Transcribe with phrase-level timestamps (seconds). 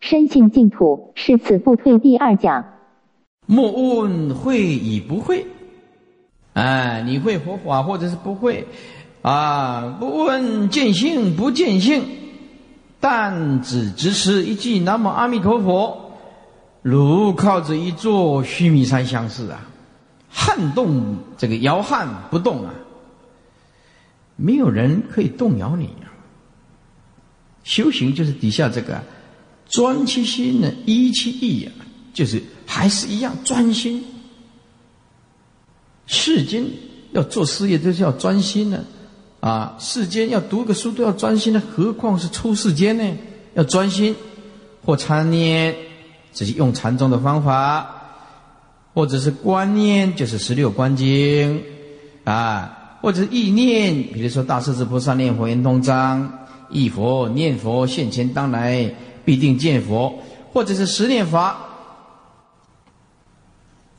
[0.00, 2.64] 深信净土是此不退第二讲。
[3.46, 5.46] 莫问会与不会，
[6.52, 8.66] 哎，你会佛法或者是不会
[9.22, 9.96] 啊？
[9.98, 12.02] 不问见性不见性，
[13.00, 16.12] 但只支持一句南无阿弥陀佛，
[16.82, 19.66] 如靠着一座须弥山相似啊，
[20.28, 22.74] 撼动这个摇撼不动啊，
[24.36, 26.10] 没有人可以动摇你啊。
[27.64, 29.00] 修行就是底下这个。
[29.68, 31.72] 专其心呢，依其意呀，
[32.14, 34.04] 就是还是一样专心。
[36.06, 36.64] 世间
[37.12, 38.84] 要做事业都是要专心的，
[39.40, 43.04] 啊，世间要读个书都要专心的，何况是出世间呢？
[43.54, 44.14] 要专心，
[44.84, 45.74] 或禅念，
[46.32, 47.90] 只是用禅宗的方法，
[48.94, 51.60] 或者是观念，就是十六观经，
[52.22, 58.94] 啊，或者是意念，比如说大势至菩萨念佛圆通章，忆佛念佛现前当来。
[59.26, 60.22] 必定见佛，
[60.52, 61.64] 或者是十念法。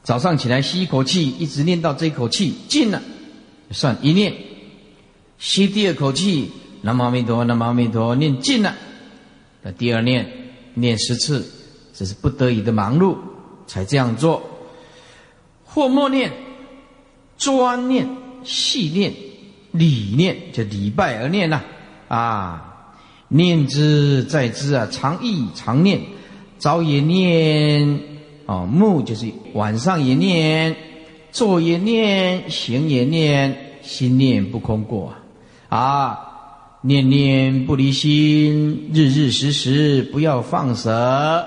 [0.02, 3.02] 早上起来吸一口气，一直念到这一口气尽了，
[3.72, 4.32] 算一念；
[5.38, 6.50] 吸第二口气，
[6.82, 8.74] 南无阿弥陀，南无阿弥陀，念尽了，
[9.62, 10.32] 那第二念
[10.76, 11.46] 念十次，
[11.94, 13.18] 这是不得已的忙碌
[13.68, 14.42] 才这样做。
[15.66, 16.32] 或默念、
[17.38, 18.08] 专念、
[18.46, 19.14] 细念、
[19.72, 21.62] 理念，就礼拜而念呐，
[22.08, 22.77] 啊。
[23.30, 26.02] 念之在之啊，常忆常念，
[26.58, 28.00] 早也念，
[28.46, 30.76] 哦，目就是晚上也念，
[31.32, 35.14] 坐也念，行也念，心念不空过
[35.70, 36.18] 啊，
[36.82, 41.46] 念念不离心，日日时时不要放舍，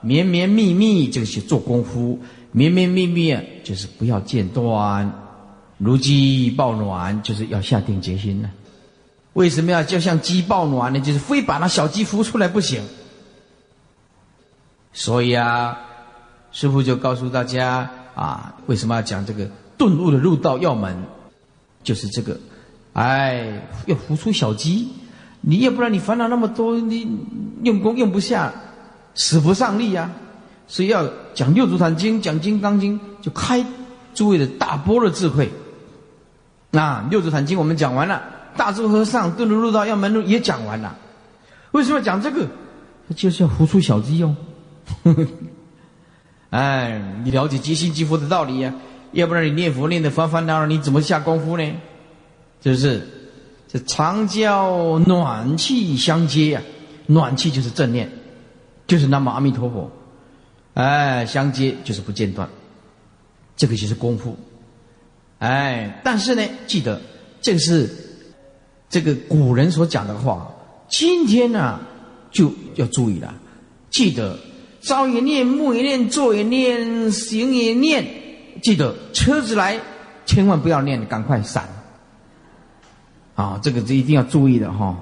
[0.00, 2.18] 绵绵密密就是做功夫，
[2.52, 5.12] 绵绵密密啊，就是不要间断，
[5.76, 8.50] 如饥抱卵就是要下定决心呢。
[9.38, 10.98] 为什么要就像鸡抱卵呢？
[10.98, 12.82] 就是非把那小鸡孵出来不行。
[14.92, 15.78] 所以啊，
[16.50, 21.04] 师傅就告诉大家啊，为什么要讲这个顿悟的入道要门？
[21.84, 22.36] 就是这个，
[22.94, 24.88] 哎，要孵出小鸡。
[25.40, 27.08] 你要不然你烦恼那么多，你
[27.62, 28.52] 用功用不下，
[29.14, 30.10] 使不上力呀。
[30.66, 33.64] 所以要讲六祖坛经，讲金刚经，就开
[34.16, 35.52] 诸位的大波的智慧。
[36.72, 38.34] 那六祖坛经我们讲完了。
[38.58, 40.94] 大智和尚顿悟入道要门路也讲完了，
[41.70, 42.46] 为什么讲这个？
[43.16, 44.36] 就是要孵出小鸡哦。
[46.50, 48.74] 哎，你了解即心即佛的道理呀？
[49.12, 51.64] 要不然你念佛念的翻翻闹闹，你怎么下功夫呢？
[52.62, 53.06] 是不是？
[53.68, 56.60] 这常教暖气相接呀，
[57.06, 58.10] 暖气就是正念，
[58.86, 59.90] 就是那么阿弥陀佛。
[60.74, 62.48] 哎，相接就是不间断，
[63.56, 64.36] 这个就是功夫。
[65.38, 67.00] 哎，但是呢，记得
[67.40, 68.07] 这个是。
[68.90, 70.46] 这个古人所讲的话，
[70.88, 71.78] 今天呢
[72.30, 73.34] 就要注意了。
[73.90, 74.38] 记得
[74.80, 78.06] 朝也念，暮也念，坐也念，行也念。
[78.62, 79.78] 记得车子来，
[80.26, 81.68] 千万不要念，赶快闪。
[83.34, 84.96] 啊，这个是一定要注意的哈。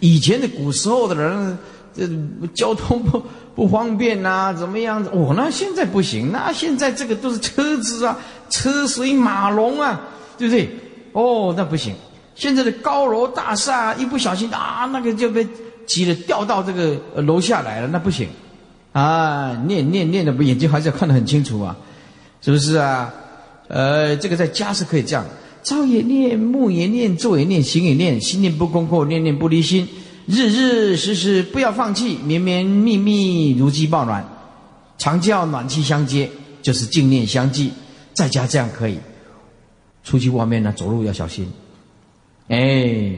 [0.00, 1.58] 以前的古时候的人，
[1.94, 2.08] 这
[2.54, 3.22] 交通不
[3.54, 5.10] 不方便呐，怎么样子？
[5.12, 8.18] 哦，那现在不行，那现在这个都是车子啊，
[8.48, 10.00] 车水马龙啊，
[10.36, 10.68] 对不对？
[11.12, 11.94] 哦，那不行。
[12.38, 15.44] 现在的高楼大厦，一不小心啊，那个就被
[15.88, 18.28] 挤得掉到这个楼下来了，那不行，
[18.92, 21.76] 啊，念念念的不，眼睛还是要看得很清楚啊，
[22.40, 23.12] 是不是啊？
[23.66, 25.26] 呃，这个在家是可以这样，
[25.64, 29.88] 朝也念，暮也念，坐也念，行也念，心念不空过，念念不离心，
[30.26, 34.24] 日日时时不要放弃，绵绵密密如鸡抱卵，
[34.96, 36.30] 常叫暖气相接，
[36.62, 37.72] 就是静念相继，
[38.14, 38.96] 在家这样可以，
[40.04, 41.50] 出去外面呢，走路要小心。
[42.48, 43.12] 哎，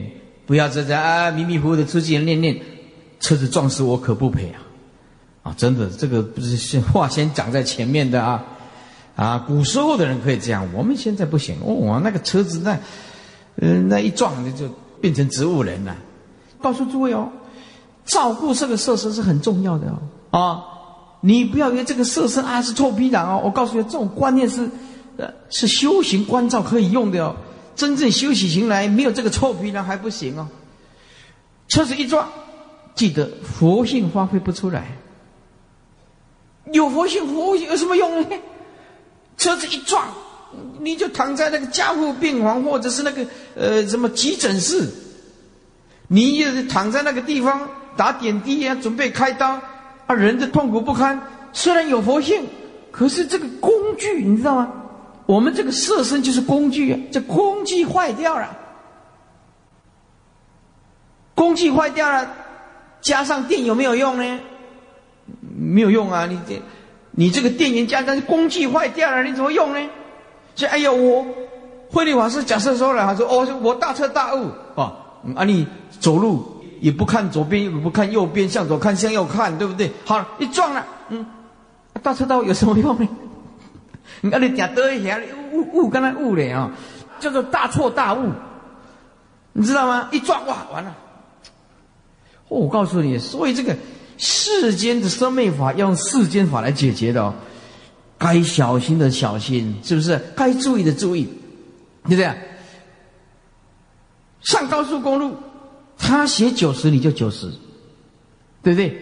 [0.46, 2.60] 不要在这啊迷迷糊糊的出去念念，
[3.20, 4.58] 车子撞死我可不赔啊！
[5.42, 8.44] 啊，真的，这个不是先话先讲在前面的啊！
[9.16, 12.00] 啊，古时候的人可以这样，我们现在不行哦。
[12.02, 12.78] 那个车子那，
[13.56, 14.68] 嗯，那一撞就
[15.00, 15.97] 变成植物人了。
[16.60, 17.30] 告诉诸位哦，
[18.04, 20.38] 照顾这个设施是很重要的哦。
[20.38, 20.65] 啊，
[21.21, 23.41] 你不要以为这个设施啊是臭皮囊哦。
[23.44, 24.68] 我告诉你，这种观念是，
[25.16, 27.36] 呃，是修行关照可以用的哦。
[27.80, 30.47] 真正修起行来，没有这个臭皮囊还不行哦。
[31.66, 32.28] 车子一撞，
[32.94, 34.98] 记得佛性发挥不出来。
[36.72, 38.28] 有佛性，佛性有什么用呢？
[39.38, 40.09] 车子一撞，
[40.78, 43.24] 你就躺在那个加护病房，或者是那个
[43.54, 44.86] 呃什么急诊室，
[46.09, 47.66] 你也躺在那个地方
[47.97, 49.59] 打点滴啊，准备开刀，
[50.06, 51.18] 啊，人的痛苦不堪。
[51.54, 52.44] 虽然有佛性，
[52.91, 54.71] 可是这个工具，你知道吗？
[55.30, 58.48] 我们这个色身就是工具啊，这工具坏掉了，
[61.36, 62.28] 工具坏掉了，
[63.00, 64.41] 加上电有没有用呢？
[65.56, 66.27] 没有用啊！
[66.27, 66.60] 你这，
[67.12, 69.88] 你这个电源加上工具坏掉了，你怎么用呢？
[70.56, 71.24] 所以，哎呦，我
[71.92, 74.92] 慧律法师假设说了，他说：“哦，我大彻大悟啊！
[75.36, 75.65] 啊，你
[76.00, 76.44] 走路
[76.80, 79.92] 也不看左边，也不看右边，向左看，向右看，对不对？
[80.04, 81.24] 好，你撞了，嗯，
[82.03, 83.09] 大彻大悟有什么用呢？
[84.21, 85.21] 你看你讲得一下，
[85.53, 86.71] 悟悟刚才悟了啊，
[87.18, 88.30] 叫做大错大悟，
[89.53, 90.09] 你知道吗？
[90.12, 90.95] 一撞哇，完了！
[92.48, 93.77] 我告诉你，所以这个。
[94.22, 97.33] 世间的生命法要用世间法来解决的哦，
[98.18, 100.21] 该小心的小心，是不是？
[100.36, 101.24] 该注意的注意，
[102.04, 102.30] 对不对？
[104.42, 105.34] 上高速公路，
[105.97, 107.51] 他写九十你就九十，
[108.62, 108.95] 对不对？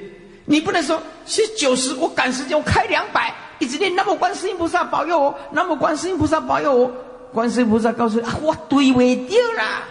[0.44, 6.92] 你不能说写九十，我赶时间我开两百，一直念南无观世音菩萨保佑我，南无观世音菩萨保佑我，
[7.32, 9.82] 观世音菩萨告诉你啊，我追不掉了，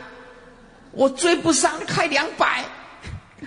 [0.91, 2.63] 我追不上，开两百。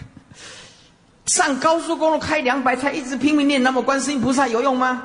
[1.26, 5.02] 上高速公路开两百才一直拼命念，那么观世音菩萨有用吗？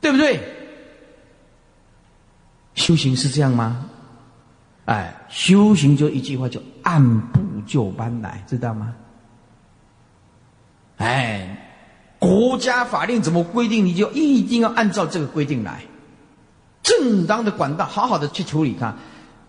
[0.00, 0.40] 对不对？
[2.74, 3.86] 修行是这样吗？
[4.86, 8.94] 哎，修行就一句话，就按部就班来，知道吗？
[10.96, 11.69] 哎，
[12.20, 15.80] 国家法令怎么规定，你就一定要按照这个规定来，
[16.82, 18.94] 正当的管道，好好的去处理它。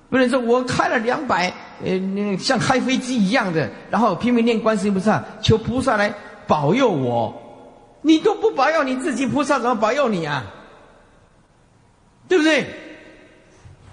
[0.09, 1.53] 不能说我开了两百，
[1.83, 6.13] 呃，像开飞机一样的，然后拼命念观世音菩萨，求菩萨来
[6.47, 7.33] 保佑我。
[8.01, 10.43] 你都不保佑你自己，菩萨怎么保佑你啊？
[12.27, 12.65] 对不对？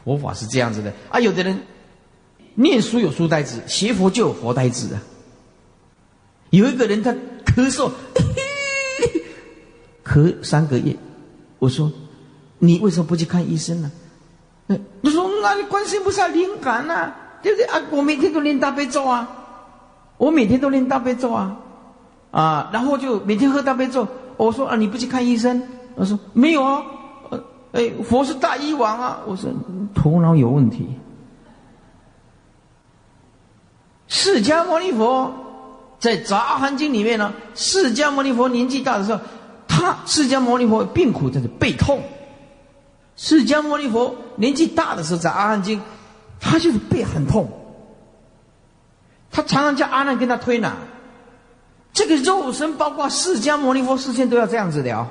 [0.05, 1.21] 佛法是这样子的啊。
[1.21, 1.61] 有的人
[2.55, 5.03] 念书有书呆子，学佛就有佛呆子啊。
[6.51, 7.13] 有一个人他
[7.45, 7.91] 咳嗽，
[10.09, 10.97] 咳三个月，
[11.59, 11.93] 我说
[12.59, 13.93] 你为什么不去看医生呢？
[15.01, 17.13] 你说那你观世菩萨灵感呐，
[17.43, 17.81] 对不对啊？
[17.91, 19.29] 我每天都念大悲咒啊，
[20.17, 21.57] 我每天都念大悲咒啊，
[22.31, 24.07] 啊，然后就每天喝大悲咒。
[24.37, 25.63] 我说啊，你不去看医生？
[25.97, 26.83] 他说没有啊，
[27.31, 29.21] 呃，哎，佛是大医王啊。
[29.27, 29.51] 我说
[29.95, 30.89] 头脑有问题。
[34.07, 35.33] 释迦牟尼佛
[35.99, 39.21] 在《杂含经》里面呢，释迦牟尼佛年纪大的时候，
[39.79, 42.03] 他释迦牟尼佛病苦在这背痛。
[43.17, 45.81] 释迦牟尼佛年纪大的时候，在阿难经，
[46.41, 47.49] 他就是背很痛，
[49.31, 50.75] 他常常叫阿难跟他推拿。
[51.93, 55.07] 这个肉身包括释迦牟尼佛视线都要这样子的哦，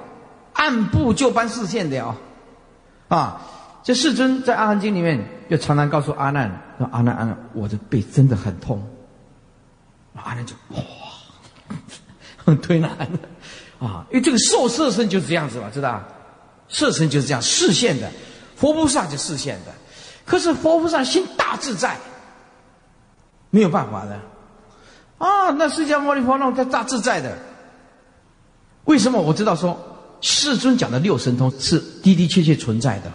[0.54, 2.16] 按部就班视线的哦，
[3.08, 3.42] 啊，
[3.84, 8.86] 这世尊在阿难经里面就常常告诉阿难说：“阿难阿难，我的背真的很痛。”
[10.16, 10.82] 阿难就哇，
[12.38, 13.08] 很 推拿的
[13.80, 16.04] 啊，因为这个受色身就是这样子嘛，知道。
[16.70, 18.12] 色身就是这样视线的，
[18.58, 19.72] 佛菩萨就视线的，
[20.26, 21.98] 可是佛菩萨心大自在，
[23.52, 24.20] 没有办法的，
[25.18, 27.38] 啊，那释迦牟尼佛那他大自在的，
[28.84, 29.80] 为什么我知道说
[30.20, 33.10] 世尊讲的六神通是的的确确存在的？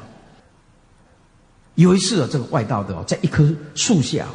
[1.74, 4.26] 有一次啊，这个外道的在一棵树下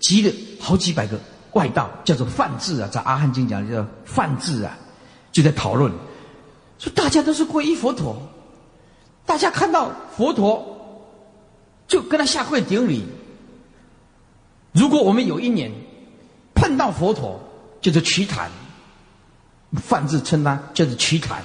[0.00, 1.20] 集了好几百个
[1.52, 4.74] 外道，叫做梵志啊，在阿含经讲叫梵志啊，
[5.32, 5.90] 就在讨论，
[6.78, 8.20] 说大家都是皈依佛陀。
[9.24, 10.64] 大家看到佛陀，
[11.88, 13.06] 就跟他下跪顶礼。
[14.72, 15.70] 如果我们有一年
[16.54, 17.40] 碰到佛陀，
[17.80, 18.50] 就是瞿昙，
[19.74, 21.40] 梵字称他就是瞿昙，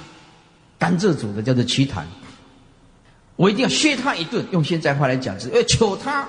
[0.78, 2.06] 甘蔗组的叫做瞿昙。
[3.36, 6.26] 我一定要削他一顿，用现在话来讲是，要求他。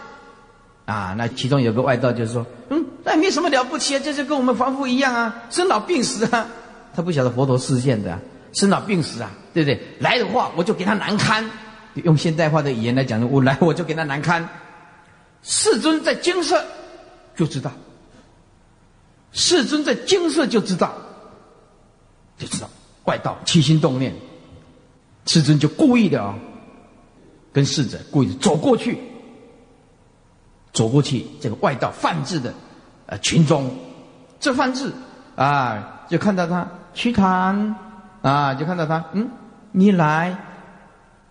[0.86, 6.48] 啊，那其中有个外道就是说，嗯，那也没什么了不起啊，这就跟我们凡夫一样啊，生老病死啊。
[6.94, 8.20] 他不晓得佛陀视线的。
[8.52, 9.80] 生老病死啊，对不对？
[10.00, 11.48] 来的话，我就给他难堪。
[11.94, 14.50] 用现代化的语言来讲，我来我就给他难堪。
[15.44, 16.66] 世尊在金色
[17.36, 17.72] 就知道，
[19.32, 20.96] 世尊在金色就知道，
[22.40, 22.68] 就知道
[23.04, 24.16] 怪道起心动念。
[25.28, 26.36] 世尊就故意的啊，
[27.54, 28.98] 跟侍者故意走过去，
[30.74, 32.52] 走过去这个外道犯智的
[33.06, 33.72] 呃群中，
[34.40, 34.92] 这犯智
[35.36, 37.76] 啊，就看到他去谈。
[38.22, 39.30] 啊，就看到他，嗯，
[39.72, 40.38] 你来，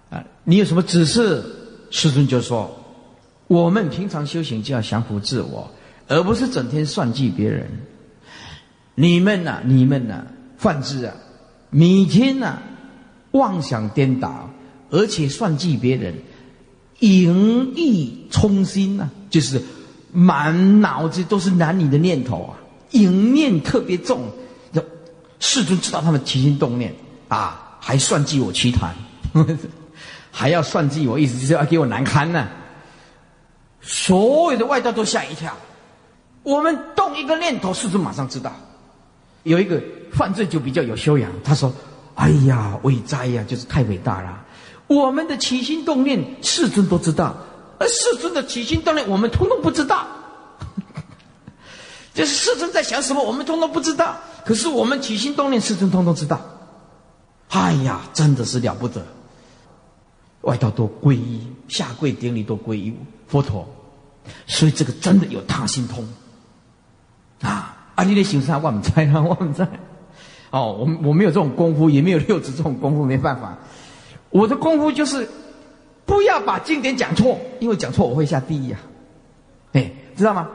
[0.09, 1.45] 啊，你有什么指示？
[1.91, 2.75] 师尊就说，
[3.47, 5.71] 我们平常修行就要降服自我，
[6.09, 7.67] 而不是整天算计别人。
[8.95, 10.25] 你们呐，你们呐，
[10.57, 11.13] 犯智啊，
[11.69, 12.59] 每天呐，
[13.33, 14.49] 妄想颠倒，
[14.89, 16.15] 而且算计别人，
[17.01, 19.61] 淫意冲心呐，就是
[20.11, 22.57] 满脑子都是男女的念头啊，
[22.93, 24.23] 淫念特别重。
[25.41, 26.95] 世尊知道他们起心动念
[27.29, 28.95] 啊，还算计我奇谈，
[30.31, 32.49] 还要算计我，意思就是要给我难堪呢。
[33.81, 35.57] 所有的外道都吓一跳。
[36.43, 38.53] 我们动一个念头，世尊马上知道。
[39.45, 41.31] 有一个犯罪就比较有修养。
[41.45, 41.73] 他说
[42.17, 44.45] ：“哎呀，伟哉呀，就是太伟大了。
[44.87, 47.35] 我们的起心动念，世尊都知道；
[47.79, 50.07] 而世尊的起心动念，我们通通不知道。
[52.19, 54.17] 就是世尊在想什么，我们通通不知道。
[54.45, 56.41] 可是我们起心动念，世尊通通知道。
[57.51, 59.01] 哎呀，真的是了不得！
[60.41, 62.93] 外道多皈依，下跪顶礼多皈依
[63.29, 63.65] 佛陀。
[64.49, 66.05] 所以这个真的有他心通
[67.41, 67.93] 啊！
[67.95, 69.65] 啊，你的行善，我们在啊，我们在。
[70.51, 73.57] 哦，我我没有这种功夫，也没有六祖这种功夫，没办法。
[74.31, 75.29] 我的功夫就是
[76.05, 78.81] 不要把经典讲错，因为讲错我会下地狱啊！
[79.75, 80.49] 哎，知道吗？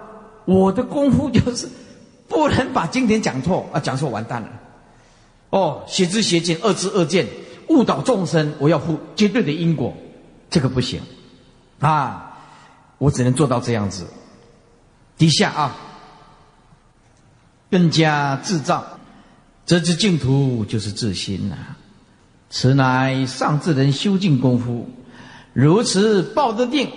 [0.46, 1.68] 我的功夫就是
[2.28, 4.50] 不能把经典讲错啊，讲错完蛋了。
[5.50, 7.28] 哦，邪知邪见，恶知恶见，
[7.70, 9.96] 误导众生，我要负绝对的因果，
[10.50, 11.02] 这个不行
[11.80, 12.32] 啊！
[12.98, 14.08] 我只能做到这样子。
[15.18, 15.78] 底下啊，
[17.70, 18.84] 更加自造，
[19.66, 21.56] 这支净土就是自心呐。
[22.50, 24.90] 此乃上智人修净功夫，
[25.54, 26.92] 如此抱得定，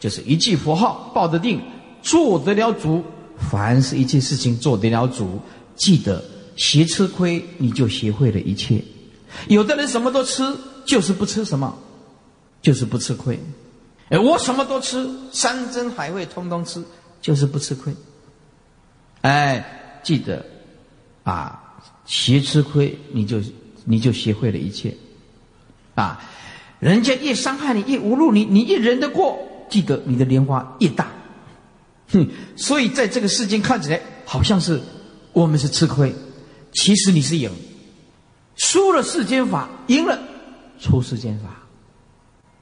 [0.00, 1.60] 就是一句佛号抱得定，
[2.02, 3.02] 做得了主。
[3.50, 5.40] 凡是一切事情做得了主，
[5.74, 6.22] 记得
[6.54, 8.80] 学吃亏，你就学会了一切。
[9.48, 10.44] 有的人什么都吃，
[10.84, 11.76] 就是不吃什么，
[12.60, 13.40] 就是不吃亏。
[14.10, 16.84] 哎，我什么都吃，山珍海味通通吃，
[17.20, 17.92] 就是不吃亏。
[19.22, 20.44] 哎，记得
[21.24, 23.40] 啊，学吃亏，你就
[23.84, 24.94] 你就学会了一切。
[25.96, 26.22] 啊，
[26.78, 29.36] 人家越伤害你，越侮辱你，你越忍得过，
[29.68, 31.10] 记得你的莲花越大。
[32.12, 34.80] 哼，所以在这个世间看起来好像是
[35.32, 36.14] 我们是吃亏，
[36.72, 37.50] 其实你是赢，
[38.56, 40.18] 输了世间法，赢了
[40.78, 41.58] 出世间法。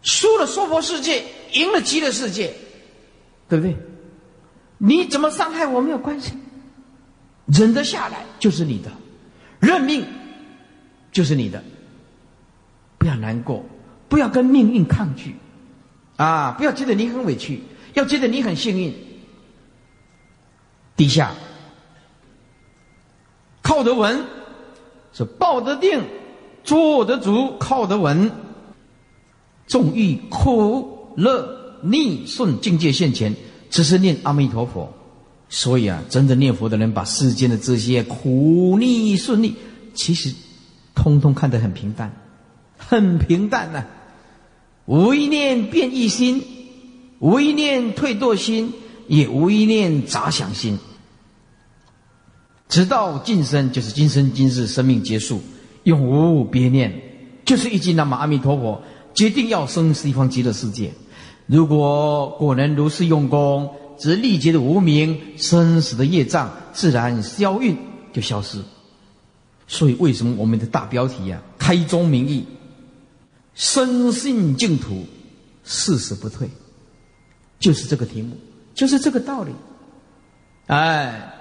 [0.02, 2.54] 输了娑婆世界，赢了极乐世界，
[3.49, 3.76] 对不对？
[4.78, 6.33] 你怎么伤害我没有关系，
[7.45, 8.90] 忍得下来就是你的，
[9.59, 10.07] 认命
[11.12, 11.62] 就是你的。
[12.97, 13.62] 不要难过，
[14.09, 15.35] 不要跟命运抗拒，
[16.16, 16.52] 啊！
[16.52, 18.95] 不要觉得你很委屈，要觉得你很幸运。
[21.00, 21.33] 地下
[23.62, 24.23] 靠得稳，
[25.14, 25.99] 是抱得定，
[26.62, 28.30] 坐得足，靠得稳。
[29.66, 33.35] 纵欲苦乐逆顺境界现前，
[33.71, 34.92] 只是念阿弥陀佛。
[35.49, 39.57] 所以啊，真的念佛的人，把世间的这些苦逆顺利，
[39.95, 40.30] 其实
[40.95, 42.14] 通通看得很平淡，
[42.76, 43.83] 很平淡呐。
[44.85, 46.45] 无一念变异心，
[47.21, 48.75] 无一念退堕心，
[49.09, 50.78] 也无一念杂想心。
[52.71, 55.43] 直到今生，就是今生今世生命结束，
[55.83, 56.91] 永无别念，
[57.45, 58.81] 就是一句那么阿弥陀佛。
[59.12, 60.93] 决定要生西方极乐世界，
[61.47, 67.77] 如果果能如是用功，则历劫的无名、生死的业障自然消运，
[68.12, 68.62] 就消失。
[69.67, 72.47] 所以，为什么我们的大标题啊，开宗明义，
[73.55, 75.05] 生信净土，
[75.65, 76.49] 誓死不退，
[77.59, 78.37] 就是这个题目，
[78.75, 79.50] 就是这个道理。
[80.67, 81.35] 哎，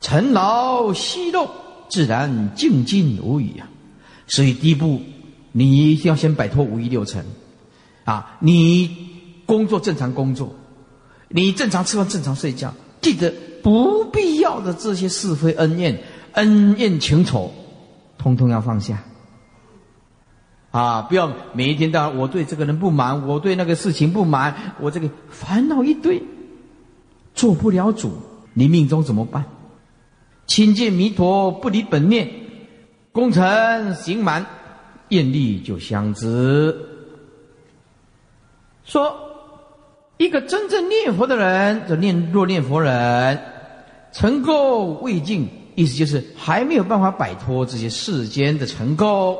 [0.00, 1.48] 尘劳息肉，
[1.88, 3.68] 自然静静无语啊。
[4.26, 5.00] 所以第一步。
[5.50, 7.24] 你一定要先摆脱五欲六尘，
[8.04, 8.36] 啊！
[8.38, 9.08] 你
[9.46, 10.54] 工作正常工作，
[11.28, 15.98] 你正常吃饭正常睡觉，记得不必要的这些是非恩怨、
[16.32, 17.50] 恩怨情仇，
[18.18, 19.02] 通通要放下。
[20.70, 21.02] 啊！
[21.02, 26.22] 不要每一天到晚我对这个人不满，我对那个事情不满，我这个烦恼一堆，
[27.34, 28.12] 做不了主，
[28.52, 29.46] 你命中怎么办？
[30.48, 32.28] 亲近弥陀，不离本念，
[33.12, 34.44] 功成行满。
[35.10, 36.76] 艳丽就相知，
[38.84, 39.16] 说
[40.18, 43.40] 一个真正念佛的人，就念若念佛人，
[44.12, 49.38] 尘垢未尽，意思就是还没有办法摆脱这些世间的尘垢。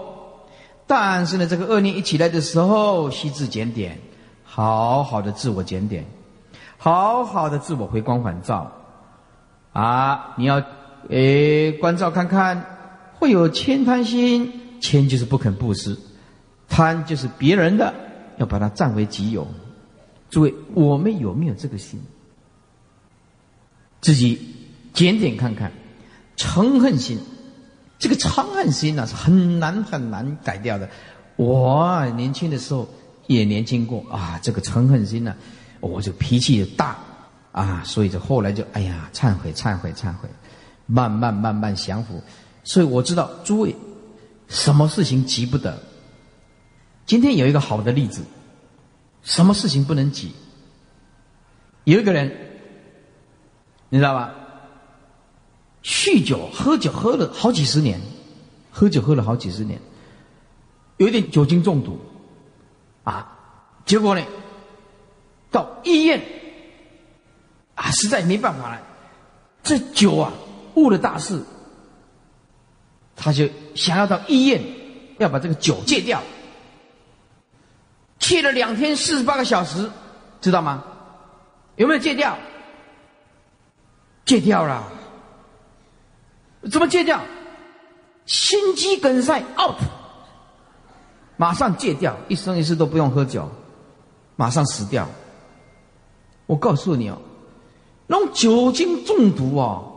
[0.86, 3.98] 但是呢，这个恶念一起来的时候，悉自检点，
[4.44, 6.06] 好好的自我检点，
[6.78, 8.72] 好好的自我回光返照。
[9.74, 10.62] 啊，你要
[11.08, 12.64] 诶关照看看，
[13.14, 14.52] 会有悭贪心。
[14.80, 15.98] 千就是不肯布施，
[16.68, 17.92] 贪就是别人的，
[18.36, 19.44] 要把它占为己有。
[20.30, 22.00] 诸位，我们有没有这个心？
[24.00, 24.38] 自己
[24.92, 25.72] 检点看看，
[26.36, 27.18] 嗔恨心，
[27.98, 30.88] 这个嗔恨心呢是很难很难改掉的。
[31.34, 32.88] 我年轻的时候
[33.26, 35.34] 也年轻过啊，这个嗔恨心呢，
[35.80, 36.96] 我就脾气大
[37.50, 40.28] 啊，所以就后来就哎呀，忏悔忏悔忏悔，
[40.88, 42.20] 慢慢慢慢降服。
[42.64, 43.76] 所以我知道诸位。
[44.48, 45.78] 什么事情急不得？
[47.04, 48.22] 今天有一个好的例子，
[49.22, 50.32] 什么事情不能急？
[51.84, 52.34] 有一个人，
[53.90, 54.34] 你知道吧？
[55.82, 58.00] 酗酒、喝酒喝了好几十年，
[58.70, 59.78] 喝酒喝了好几十年，
[60.96, 62.00] 有点酒精中毒，
[63.04, 63.36] 啊，
[63.84, 64.24] 结果呢，
[65.50, 66.22] 到医院，
[67.74, 68.80] 啊，实在没办法了，
[69.62, 70.32] 这酒啊
[70.78, 71.42] 误了大事，
[73.16, 74.62] 他就想要到医院，
[75.18, 76.22] 要把这个酒戒掉，
[78.18, 79.90] 戒了两天四十八个小时，
[80.40, 80.84] 知道吗？
[81.76, 82.36] 有没有戒掉？
[84.24, 84.84] 戒掉了。
[86.70, 87.20] 怎么戒掉？
[88.26, 89.76] 心肌梗塞 out，
[91.36, 93.48] 马上戒掉，一生一世都不用喝酒，
[94.36, 95.08] 马上死掉。
[96.46, 97.18] 我告诉你哦，
[98.06, 99.87] 那种酒精中毒哦，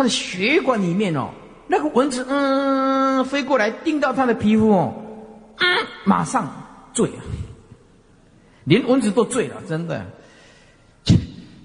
[0.00, 1.28] 他的血管里面哦，
[1.66, 4.94] 那个蚊子嗯飞过来叮到他的皮肤哦，
[5.58, 6.50] 嗯，马上
[6.94, 7.16] 醉了，
[8.64, 10.06] 连蚊子都醉了，真的。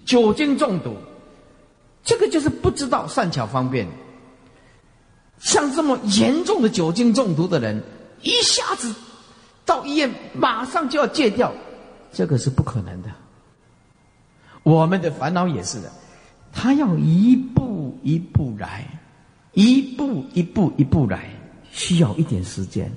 [0.05, 0.97] 酒精中毒，
[2.03, 3.87] 这个就是不知道善巧方便。
[5.39, 7.81] 像这么严重的酒精中毒的人，
[8.21, 8.93] 一下子
[9.65, 11.53] 到医院马上就要戒掉，
[12.11, 13.09] 这个是不可能的。
[14.63, 15.89] 我们的烦恼也是的，
[16.57, 18.87] 他要一步一步来，
[19.51, 21.29] 一步一步一步来，
[21.73, 22.89] 需要一点时间，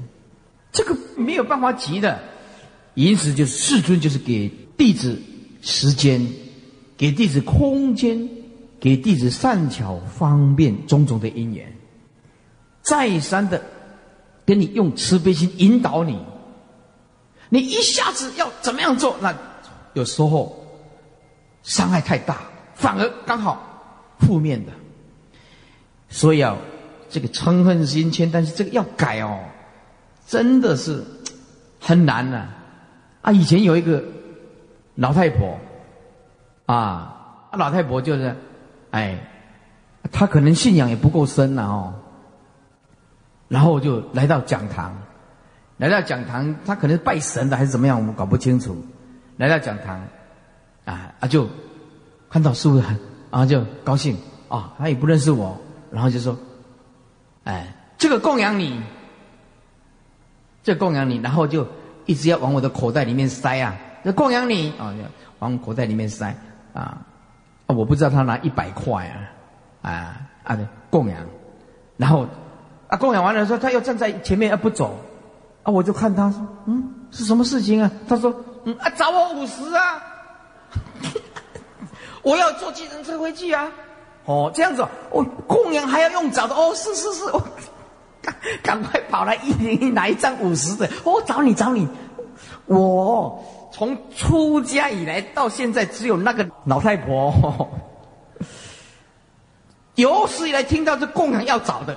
[0.71, 2.23] 这个没有办法急的。
[2.95, 5.21] 因此，就是世尊就是给弟子
[5.61, 6.25] 时间，
[6.97, 8.29] 给弟子空间，
[8.79, 11.71] 给弟子善巧方便种种的因缘。
[12.81, 13.61] 再三的
[14.47, 16.17] 跟你用慈悲心引导你，
[17.49, 19.17] 你一下子要怎么样做？
[19.21, 19.37] 那
[19.95, 20.65] 有时候
[21.65, 22.48] 伤害太大，
[22.79, 23.61] 反而刚好
[24.21, 24.73] 负面的。
[26.09, 26.57] 所以啊，
[27.11, 29.41] 这个嗔恨心迁，但是这个要改哦，
[30.27, 31.05] 真的是
[31.81, 32.49] 很难呐。
[33.21, 34.03] 啊，以前有一个
[34.95, 35.59] 老太婆
[36.67, 38.37] 啊，老太婆就是，
[38.91, 39.19] 哎，
[40.13, 41.95] 她可能信仰也不够深了哦。
[43.49, 44.95] 然后就来到讲堂，
[45.79, 48.77] 来到讲堂，他可能是拜神的还是怎么样，我们搞不清楚。
[49.37, 50.07] 来到讲堂，
[50.85, 51.49] 啊啊就
[52.31, 52.99] 看到师傅很，
[53.31, 54.17] 然后就高兴
[54.49, 55.59] 啊，他也不认识我，
[55.91, 56.37] 然后就说
[57.45, 58.81] ：“哎，这个供养你，
[60.63, 61.67] 这供养你。”然后就
[62.07, 64.95] 一直要往我的口袋里面塞啊，这供养你啊，
[65.39, 66.37] 往口袋里面塞
[66.73, 66.99] 啊，
[67.67, 70.59] 我不知道他拿一百块啊，啊啊
[70.91, 71.19] 供养，
[71.97, 72.27] 然后。
[72.89, 74.99] 啊，供养完了，说他又站在前面，而不走，
[75.63, 77.91] 啊，我就看他说，嗯，是什么事情啊？
[78.09, 80.03] 他说，嗯啊，找我五十啊，
[82.23, 83.71] 我要坐计程车回去啊，
[84.25, 87.25] 哦，这样子，哦，供养还要用找的，哦，是是是，
[88.23, 91.89] 赶 赶快跑来一零一拿一张五十的，哦，找你找你，
[92.67, 97.69] 我从出家以来到现在，只有那个老太婆，
[99.95, 101.97] 有史以来听到这供养要找的。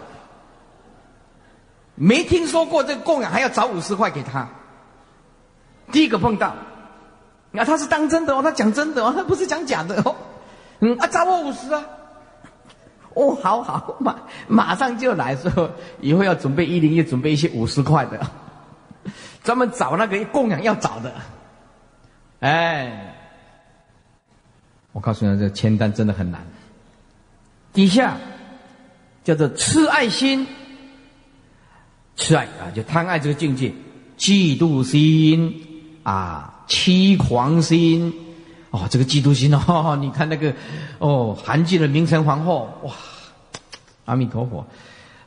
[1.96, 4.48] 没听说过这供养还要找五十块给他。
[5.92, 6.56] 第一个碰到，
[7.52, 10.16] 那他是当真的哦，他讲真的哦，他不是讲假的哦。
[10.80, 11.84] 嗯啊，找我五十啊。
[13.14, 14.16] 哦，好好，马
[14.48, 18.20] 马上就来说，以后要准备一零一，准备一些五十块的，
[19.44, 21.14] 专门找那个供养要找的。
[22.40, 23.14] 哎，
[24.94, 26.42] 我告诉你，这签单真的很难。
[27.74, 28.16] 底下
[29.24, 30.48] 叫做痴爱心。
[32.16, 33.74] 痴爱啊，就贪爱这个境界，
[34.18, 38.14] 嫉妒心啊，七狂心。
[38.70, 40.54] 哦，这个嫉妒心 哦，你看那个
[41.00, 42.94] 哦，韩剧的明成皇后哇，
[44.06, 44.66] 阿弥陀佛。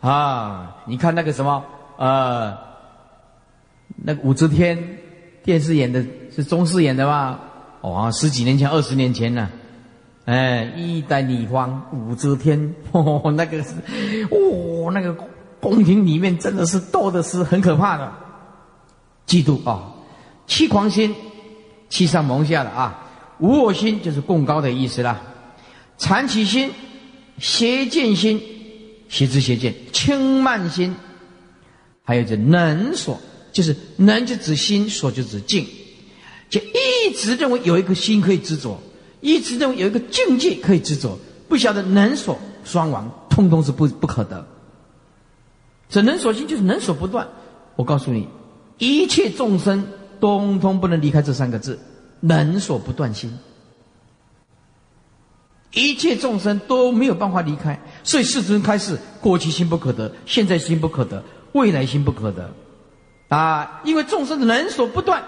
[0.01, 1.63] 啊，你看那个什么
[1.99, 2.57] 呃，
[3.97, 4.99] 那个武则天
[5.43, 6.03] 电视演的
[6.35, 7.39] 是中视演的吧？
[7.83, 9.51] 哦，十几年前、二十年前呢，
[10.25, 13.75] 哎，一代女皇武则天， 哦，那个是
[14.31, 15.15] 哦，那个。
[15.61, 18.13] 宫廷里面真的是斗的是很可怕的，
[19.27, 19.95] 嫉妒啊，
[20.47, 21.15] 七狂心，
[21.95, 23.07] 欺上蒙下的啊，
[23.39, 25.21] 无我心就是共高的意思啦，
[25.97, 26.69] 残起心，
[27.39, 28.43] 邪见心，
[29.09, 30.93] 邪知邪见，轻慢心，
[32.03, 33.21] 还有这能所，
[33.53, 35.65] 就是能就指心，所就指境，
[36.51, 38.77] 就一直认为有一个心可以执着，
[39.21, 41.17] 一直认为有一个境界可以执着，
[41.49, 44.45] 不晓得能所双亡，通通是不不可得。
[45.89, 47.25] 这能所心就是能所不断。
[47.77, 48.27] 我告诉你，
[48.79, 49.87] 一切众生
[50.21, 51.79] 通通不能离开这三个字：
[52.21, 53.37] 能所不断心。
[55.73, 61.23] 一切众生都没有办法离开，所以世尊开示：过去心不可得，现在心不可得，
[61.53, 62.55] 未来心不可得。
[63.29, 65.25] 啊，因为众生的能所不断，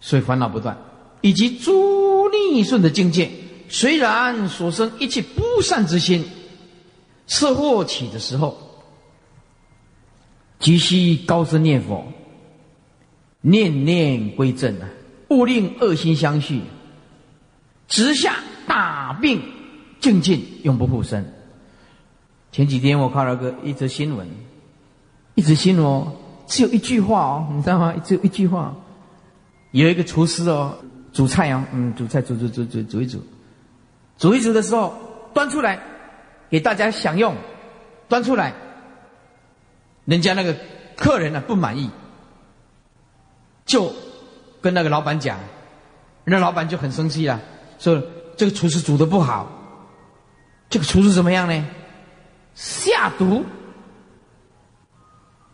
[0.00, 0.78] 所以烦恼不断，
[1.20, 3.28] 以及诸逆顺的境界
[3.68, 6.24] 虽然所生一切不善之心，
[7.26, 8.56] 色祸起的时候，
[10.60, 12.06] 即须高声念佛，
[13.40, 14.88] 念念归正啊，
[15.28, 16.60] 勿令恶心相续，
[17.88, 19.42] 直下大病，
[20.00, 21.24] 静静永不复生。
[22.52, 24.28] 前几天我看了个一则新闻，
[25.34, 26.12] 一则新闻哦，
[26.46, 27.94] 只有一句话哦，你知道吗？
[28.04, 28.74] 只有一句话，
[29.70, 30.76] 有一个厨师哦，
[31.12, 33.22] 煮菜哦，嗯，煮菜煮煮煮煮煮一煮，
[34.18, 34.94] 煮一煮的时候
[35.32, 35.80] 端出来
[36.50, 37.34] 给大家享用，
[38.08, 38.52] 端出来，
[40.04, 40.54] 人家那个
[40.96, 41.88] 客人呢不满意，
[43.70, 43.92] 就
[44.60, 45.38] 跟那个老板讲，
[46.24, 47.40] 那老板就很生气了，
[47.78, 48.02] 说
[48.36, 49.46] 这个厨师煮的不好，
[50.68, 51.64] 这个厨师怎么样呢？
[52.56, 53.44] 下毒，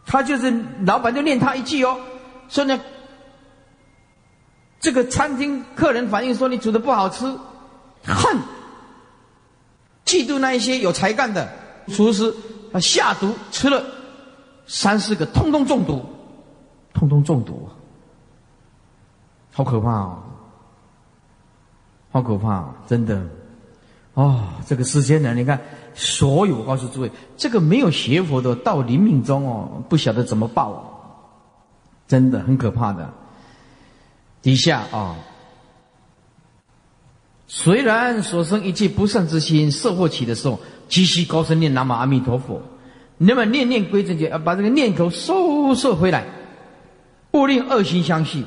[0.06, 1.98] 他就是老板就念他一句哦，
[2.48, 2.80] 说呢，
[4.80, 7.26] 这个餐厅客人反映说你煮的不好吃，
[8.02, 8.38] 恨，
[10.06, 11.52] 嫉妒那一些有才干的
[11.88, 12.34] 厨师，
[12.72, 13.84] 他下毒吃了
[14.66, 16.02] 三四个，通通中毒，
[16.94, 17.68] 通通中毒，
[19.56, 20.18] 好可怕哦，
[22.12, 23.26] 好可怕，真的，
[24.12, 25.58] 哦，这个世间人，你看。
[25.94, 31.24] 所有，我告诉诸位，这个没有学佛的，到临命中哦，不晓得怎么报，
[32.06, 33.10] 真的很可怕的。
[34.42, 35.16] 底下啊，
[37.46, 42.60] 虽然所生一切不善之心，色祸起的时候，即须高声念南无阿弥陀佛，
[43.16, 46.26] 那么念念归正觉，要把这个念头收摄回来，
[47.32, 48.44] 勿令恶心相续，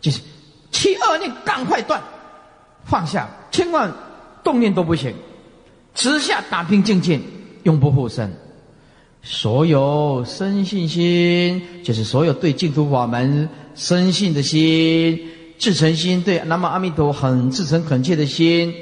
[0.00, 0.20] 就是
[0.72, 2.02] 七恶念赶快断，
[2.84, 3.92] 放下，千万
[4.42, 5.14] 动念都不行。
[5.94, 7.20] 直下打拼境界，
[7.62, 8.32] 永不复生。
[9.22, 18.74] 所有生信心，就是所有对净土法门生信的心、至诚心，对南无阿弥陀很至诚恳切的心，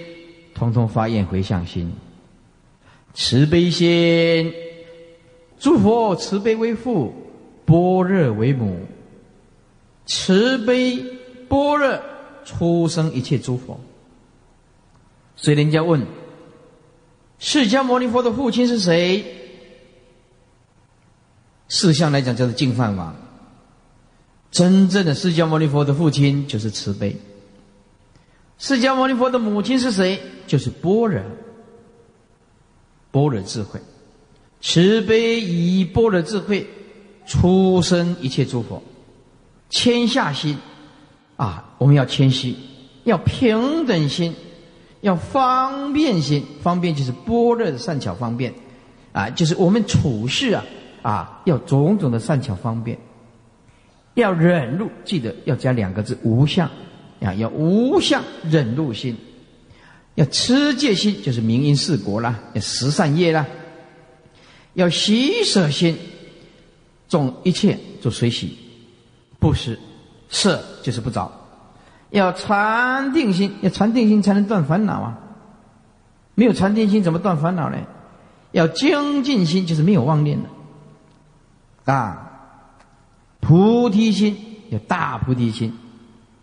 [0.54, 1.92] 统统发愿回向心。
[3.12, 4.54] 慈悲心，
[5.58, 7.12] 诸佛慈悲为父，
[7.66, 8.78] 般若为母。
[10.06, 11.04] 慈悲
[11.50, 12.00] 般若
[12.46, 13.78] 出生一切诸佛。
[15.36, 16.06] 所以人家问。
[17.42, 19.24] 释迦牟尼佛的父亲是谁？
[21.68, 23.16] 事相来讲，叫做净饭王。
[24.50, 27.16] 真正的释迦牟尼佛的父亲就是慈悲。
[28.58, 30.20] 释迦牟尼佛的母亲是谁？
[30.46, 31.22] 就是般若，
[33.10, 33.80] 般若智慧。
[34.60, 36.68] 慈悲以般若智慧
[37.24, 38.82] 出生一切诸佛，
[39.70, 40.58] 谦下心
[41.40, 42.54] 啊，我们要谦虚，
[43.04, 44.34] 要平等心。
[45.02, 48.52] 要方便心，方便就是般若的善巧方便，
[49.12, 50.62] 啊，就是我们处事啊，
[51.00, 52.98] 啊，要种种的善巧方便，
[54.12, 56.68] 要忍辱，记得要加两个字无相，
[57.22, 59.16] 啊，要无相忍辱心，
[60.16, 63.46] 要持戒心，就是明因四果啦，要十善业啦，
[64.74, 65.96] 要喜舍心，
[67.08, 68.58] 种一切做随喜，
[69.38, 69.78] 不施
[70.30, 71.30] 是就是不着。
[72.10, 75.18] 要禅定心，要禅定心才能断烦恼啊！
[76.34, 77.76] 没有禅定心怎么断烦恼呢？
[78.52, 82.26] 要精进心，就是没有妄念的啊！
[83.38, 84.36] 菩提心，
[84.70, 85.78] 有大菩提心，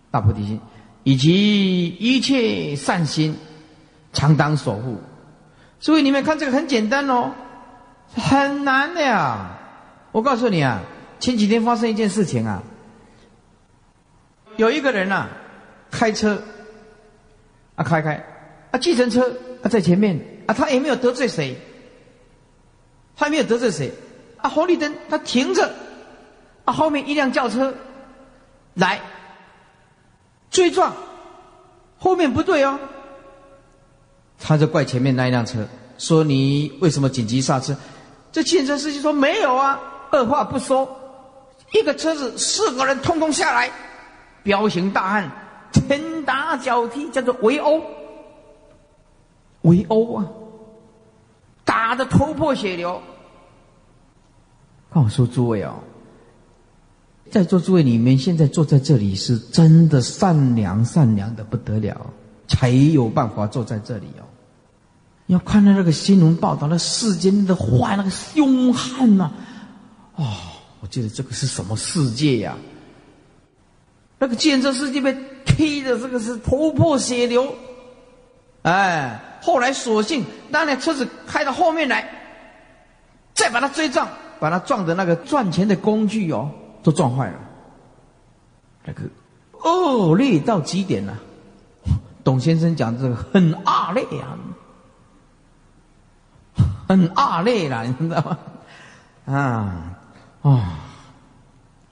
[0.09, 0.61] 大菩提心，
[1.03, 3.35] 以及一切善心，
[4.13, 4.97] 常当守护。
[5.79, 7.31] 所以你们看这个很简单哦，
[8.15, 9.57] 很难的呀！
[10.13, 10.79] 我告诉你啊，
[11.19, 12.63] 前几天发生一件事情啊，
[14.57, 15.27] 有一个人呐。
[15.89, 16.37] 开车，
[17.75, 18.21] 啊开开，
[18.71, 21.55] 啊计程车啊在前面，啊他也没有得罪谁，
[23.15, 23.89] 他也没有得罪谁，
[24.41, 25.71] 啊红绿灯他停着，
[26.65, 27.73] 啊后面一辆轿车
[28.73, 28.99] 来
[30.51, 30.93] 追撞，
[31.97, 32.77] 后面不对哦，
[34.37, 35.65] 他就怪前面那一辆车，
[35.97, 37.73] 说你为什么紧急刹车？
[38.33, 39.79] 这计程车司机说没有啊，
[40.11, 40.99] 二话不说，
[41.71, 43.71] 一个车子四个人通通下来，
[44.47, 45.31] 彪形大汉。
[45.73, 47.81] 拳打脚踢，叫做围殴，
[49.61, 50.25] 围殴啊！
[51.65, 53.01] 打得头破血流。
[54.89, 55.75] 告诉诸位哦，
[57.29, 62.07] 在座诸位你们，现在坐在这里是真的善良善良的不得了，
[62.47, 64.23] 才有办法坐在这里哦。
[65.27, 69.31] 要看到那个新闻报道，那世间的坏，那个凶悍呐！
[70.15, 70.25] 哦，
[70.79, 72.57] 我觉得这个是什么世界呀？
[74.19, 75.17] 那个建设世界被。
[75.57, 77.55] 踢的这个是头破血流，
[78.61, 82.07] 哎，后来索性那辆车子开到后面来，
[83.33, 84.07] 再把他追撞，
[84.39, 86.51] 把他撞的那个赚钱的工具哦，
[86.83, 87.39] 都撞坏了。
[88.85, 89.01] 那个
[89.63, 91.17] 恶劣到极点了，
[92.23, 94.37] 董先生讲这个很恶劣呀，
[96.87, 98.37] 很恶劣啦，你知道吗？
[99.25, 99.97] 啊，
[100.43, 100.61] 哦，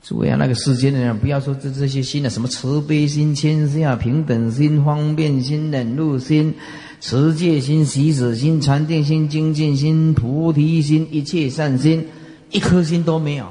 [0.08, 6.54] 诸位啊，那个世间的人，不要说这这些心的什么慈悲心、谦下平等心、方便心、忍辱心、
[7.02, 12.08] 持戒心、喜舍心、禅定心、精进心、菩提心、一切善心，
[12.52, 13.48] 一颗心都没有。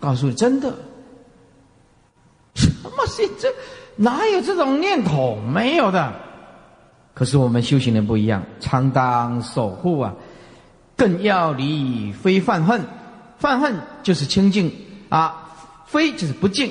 [0.00, 0.74] 告诉你，真的，
[2.54, 3.30] 什么心？
[3.38, 3.48] 这
[3.94, 5.36] 哪有这种念头？
[5.36, 6.12] 没有的。
[7.14, 10.12] 可是我们修行人不一样，常当守护啊。
[10.96, 12.82] 更要离非犯恨，
[13.40, 13.74] 犯恨
[14.04, 14.70] 就是清净
[15.08, 15.50] 啊，
[15.86, 16.70] 非就是不净，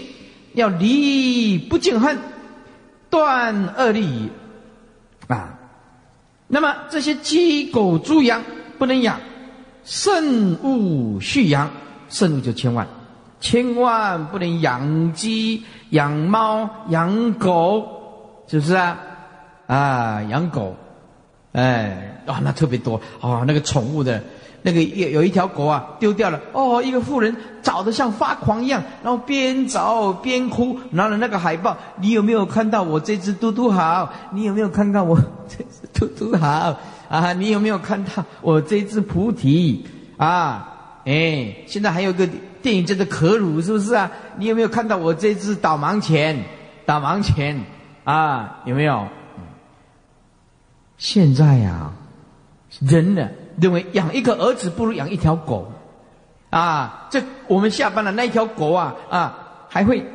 [0.53, 2.17] 要离不净恨，
[3.10, 4.29] 断恶利
[5.27, 5.60] 啊。
[6.47, 8.41] 那么这些鸡狗猪羊
[8.77, 9.19] 不能养，
[9.84, 11.69] 慎勿畜养，
[12.08, 12.88] 慎勿就千万，
[13.41, 18.99] 千万不能养鸡、养猫、养狗，是不是啊？
[19.67, 20.77] 啊，养狗。
[21.51, 23.43] 哎，啊，那特别多啊！
[23.47, 24.23] 那个宠物的，
[24.62, 26.39] 那个有有一条狗啊，丢掉了。
[26.54, 31.78] 哦，一个妇人找的像发狂一样，然后边找边哭，拿着那个海报。
[32.00, 34.12] 你有没有看到我这只嘟嘟好？
[34.32, 35.17] 你有没有看到我
[35.48, 36.78] 这只嘟嘟好？
[37.10, 39.86] 啊，你有没有看到我这只菩提？
[40.17, 42.28] 啊，哎，现在还有个
[42.62, 44.12] 电影叫做《可鲁》，是不是啊？
[44.38, 46.43] 你有没有看到我这只导盲犬？
[46.86, 47.63] 导盲犬
[48.04, 49.08] 啊，有没有？
[50.98, 51.91] 现在呀，
[52.82, 55.72] 人呢认为养一个儿子不如养一条狗，
[56.50, 60.06] 啊，这我们下班了那一条狗啊啊还会，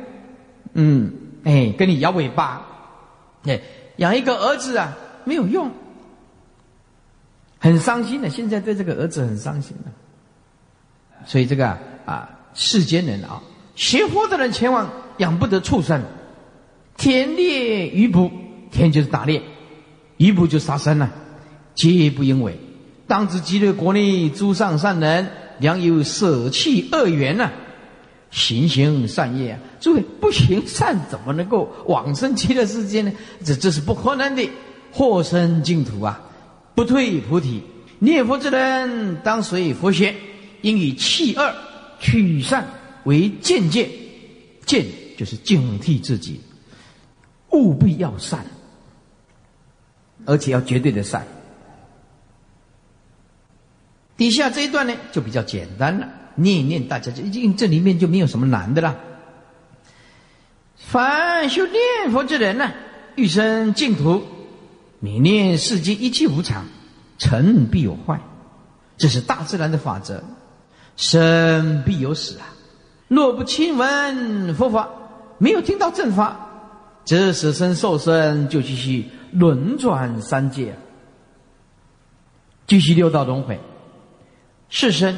[0.73, 2.65] 嗯，哎，跟你摇尾巴，
[3.45, 3.61] 哎，
[3.97, 5.71] 养一个儿子啊没有用，
[7.59, 8.29] 很伤心的。
[8.29, 9.91] 现在对这个儿子很伤心的，
[11.25, 13.41] 所以这个啊世间人啊，
[13.75, 16.01] 学佛的人千万养不得畜生，
[16.97, 18.31] 田猎鱼捕，
[18.71, 19.41] 田就是打猎。
[20.17, 21.11] 一步就杀生了，
[21.73, 22.57] 皆不应为。
[23.07, 25.27] 当知极乐国内诸上善人，
[25.59, 27.51] 良有舍弃恶缘呐，
[28.31, 29.59] 行行善业啊！
[29.79, 33.11] 诸位不行善，怎么能够往生极乐世界呢？
[33.43, 34.49] 这这是不可能的。
[34.91, 36.19] 获生净土啊，
[36.73, 37.61] 不退菩提。
[37.99, 40.15] 念佛之人当随佛学，
[40.61, 41.53] 应以弃恶
[41.99, 42.65] 取善
[43.03, 43.89] 为见戒。
[44.65, 46.41] 见就是警惕自己，
[47.51, 48.45] 务必要善。
[50.25, 51.25] 而且要绝对的善。
[54.17, 58.95] 底下这一段呢，就比较简单了，念一念，大家就已经这里面就没有什么难的了。
[60.77, 62.71] 凡修念佛之人呢，
[63.15, 64.23] 欲生净土，
[64.99, 66.65] 你念世间一切无常，
[67.17, 68.21] 成必有坏，
[68.97, 70.23] 这是大自然的法则。
[70.95, 72.47] 生必有死啊！
[73.09, 74.89] 若不亲闻佛法，
[75.37, 76.47] 没有听到正法，
[77.03, 79.09] 则死生受生就继续。
[79.33, 80.77] 轮转三界，
[82.67, 83.59] 继续六道轮回。
[84.69, 85.17] 世身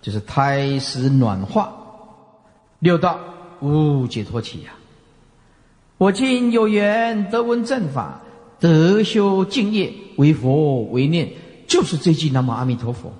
[0.00, 1.72] 就是胎死暖化，
[2.78, 3.18] 六道
[3.60, 4.70] 无解脱起呀。
[5.98, 8.20] 我今有缘得闻正法，
[8.58, 11.30] 得修净业，为佛为念，
[11.68, 13.12] 就是这句南无阿弥陀佛。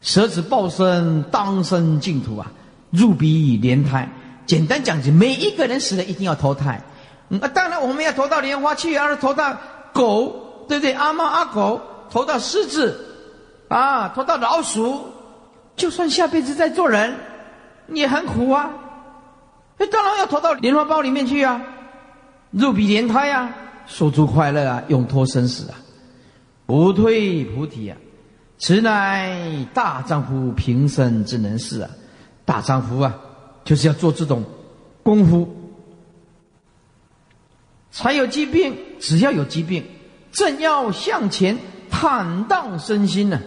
[0.00, 2.52] 舍子报身，当生净土啊！
[2.90, 4.08] 入彼莲胎。
[4.46, 6.80] 简单讲句，每一个人死了一定要投胎。
[7.40, 9.56] 啊，当然我们要投到莲花去，要是投到
[9.92, 10.92] 狗，对不对？
[10.92, 13.05] 阿猫阿狗，投到狮子，
[13.68, 15.06] 啊，投到老鼠，
[15.76, 17.14] 就算下辈子再做人，
[17.88, 18.70] 也很苦啊。
[19.78, 21.60] 那当然要投到莲花包里面去啊，
[22.50, 23.50] 入比莲胎啊，
[23.86, 25.76] 说出快乐啊，永脱生死啊，
[26.64, 27.96] 不退菩提啊，
[28.58, 31.90] 此乃大丈夫平生之能事啊。
[32.44, 33.12] 大丈夫啊，
[33.64, 34.44] 就是要做这种
[35.02, 35.52] 功夫。
[37.90, 39.84] 才有疾病，只要有疾病，
[40.30, 41.58] 正要向前，
[41.90, 43.40] 坦荡身心呢，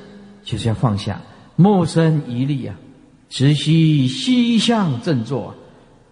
[0.50, 1.22] 就是要放下，
[1.56, 2.76] 莫生疑虑啊，
[3.30, 5.54] 持续西向正坐，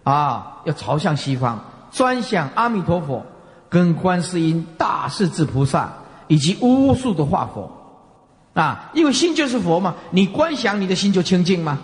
[0.04, 1.58] 啊，要朝向西方，
[1.90, 3.26] 专想阿弥陀佛，
[3.68, 5.92] 跟观世音、大势至菩萨
[6.28, 7.68] 以及无数的化佛，
[8.54, 11.80] 啊，因为心就是佛嘛，你观想你的心就清净嘛，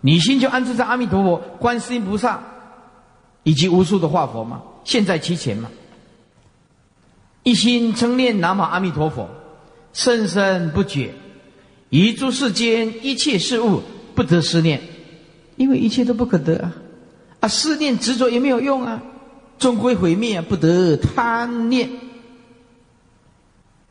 [0.00, 2.42] 你心就安置在阿弥陀佛、观世音菩萨
[3.42, 5.68] 以及无数的化佛嘛，现在其前嘛。
[7.42, 9.28] 一心称念南无阿弥陀佛，
[9.92, 11.12] 生生不绝，
[11.92, 13.82] 于诸世间一切事物
[14.14, 14.80] 不得思念，
[15.56, 16.74] 因为一切都不可得啊！
[17.40, 19.02] 啊，思念执着也没有用啊，
[19.58, 21.90] 终归毁灭，不得贪念。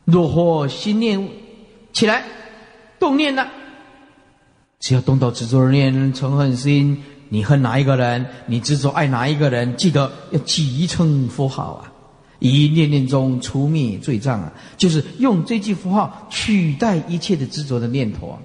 [0.05, 1.29] 若或心念
[1.93, 2.25] 起来，
[2.97, 3.47] 动念了，
[4.79, 11.90] 只要动到执着念、嗔恨心、你恨哪一个人，你执着爱哪一个人，记得要集称佛号啊，
[12.41, 18.39] 以念念中除灭罪障啊，就是用这句符号取代一切的执着的念头啊。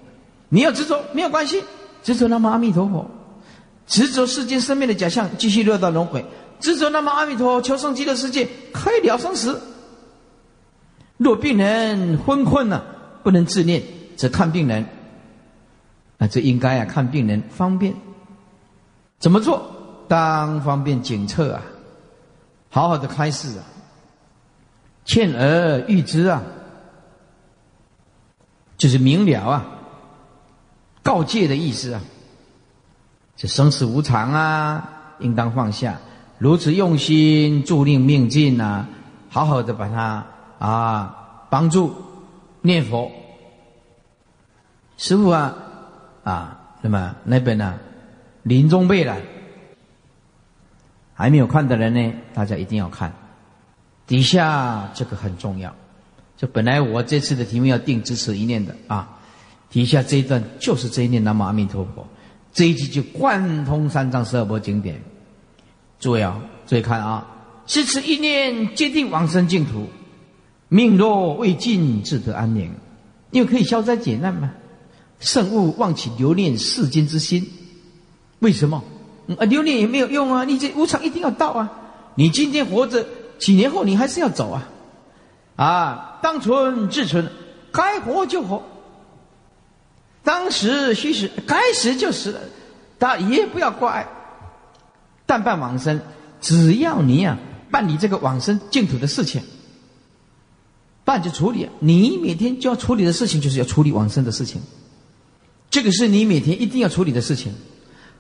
[0.51, 1.65] 你要执着没有关系，
[2.03, 3.11] 执着那么阿弥陀佛，
[3.87, 6.21] 执着世间生命的假象，继续落到轮回；
[6.61, 9.59] 执着那么阿弥陀佛，求生极乐世界，可以了生死。
[11.17, 12.85] 若病人昏困了，
[13.23, 13.83] 不能自念，
[14.15, 14.85] 则看病人。
[16.19, 17.95] 啊，这应该啊，看病人方便
[19.19, 19.73] 怎么做？
[20.07, 21.63] 当方便检测啊，
[22.69, 23.65] 好好的开示啊，
[25.07, 26.43] 劝而预知啊，
[28.77, 29.65] 就是明了啊，
[31.03, 32.03] 告诫的意思啊。
[33.37, 35.99] 这生死无常啊，应当放下，
[36.39, 38.87] 如此用心助令命尽啊，
[39.31, 40.27] 好好的把它
[40.59, 41.95] 啊帮助
[42.61, 43.11] 念佛。
[44.99, 45.55] 师傅啊。
[46.25, 47.79] 啊，那么那边呢？
[48.43, 49.17] 临终备了，
[51.15, 53.13] 还没有看的人呢，大家一定要看。
[54.07, 55.75] 底下这个很重要，
[56.37, 59.19] 就本来我这次的题目要定支持一念的啊，
[59.71, 62.07] 底下这一段就是这一念南无阿弥陀佛，
[62.53, 65.03] 这一句就贯通三藏十二部经典。
[65.99, 67.27] 注意啊，注意看啊，
[67.67, 69.89] 支持一念决定往生净土，
[70.69, 72.73] 命若未尽，自得安宁，
[73.31, 74.53] 因为可以消灾解难嘛。
[75.19, 77.51] 圣勿忘起留恋世间之心，
[78.41, 78.85] 为什么？
[79.39, 80.45] 啊，留恋也没有用啊！
[80.45, 81.73] 你这无常一定要到啊！
[82.15, 83.05] 你今天活着，
[83.39, 84.69] 几年后你还是要走啊！
[85.57, 87.31] 啊，当存至存，
[87.73, 88.63] 该活就活，
[90.23, 92.41] 当时虚实，该死就死了，
[92.99, 94.07] 但也不要挂碍。
[95.25, 96.01] 但办往生，
[96.41, 97.39] 只要你啊
[97.71, 99.43] 办理这个往生净土的事情，
[101.05, 101.69] 办就处理。
[101.81, 104.61] 你每天就要处理的事情，就是要处理往生的事情。
[105.71, 107.55] 这个是你每天一定要处理的事情，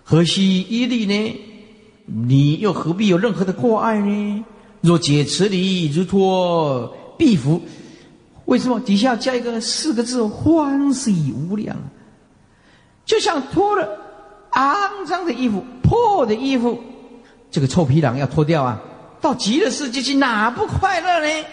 [0.05, 1.41] 何须一虑呢？
[2.07, 4.45] 你又何必有任何的过爱呢？
[4.87, 7.61] 若解此理，如脱壁服。
[8.44, 11.77] 为什么底下加一个四个字“欢喜无量”？
[13.05, 13.88] 就像脱了
[14.53, 16.81] 肮脏的衣服、破的衣服，
[17.51, 18.81] 这个臭皮囊要脱掉啊！
[19.20, 21.46] 到极乐世界去，哪不快乐呢？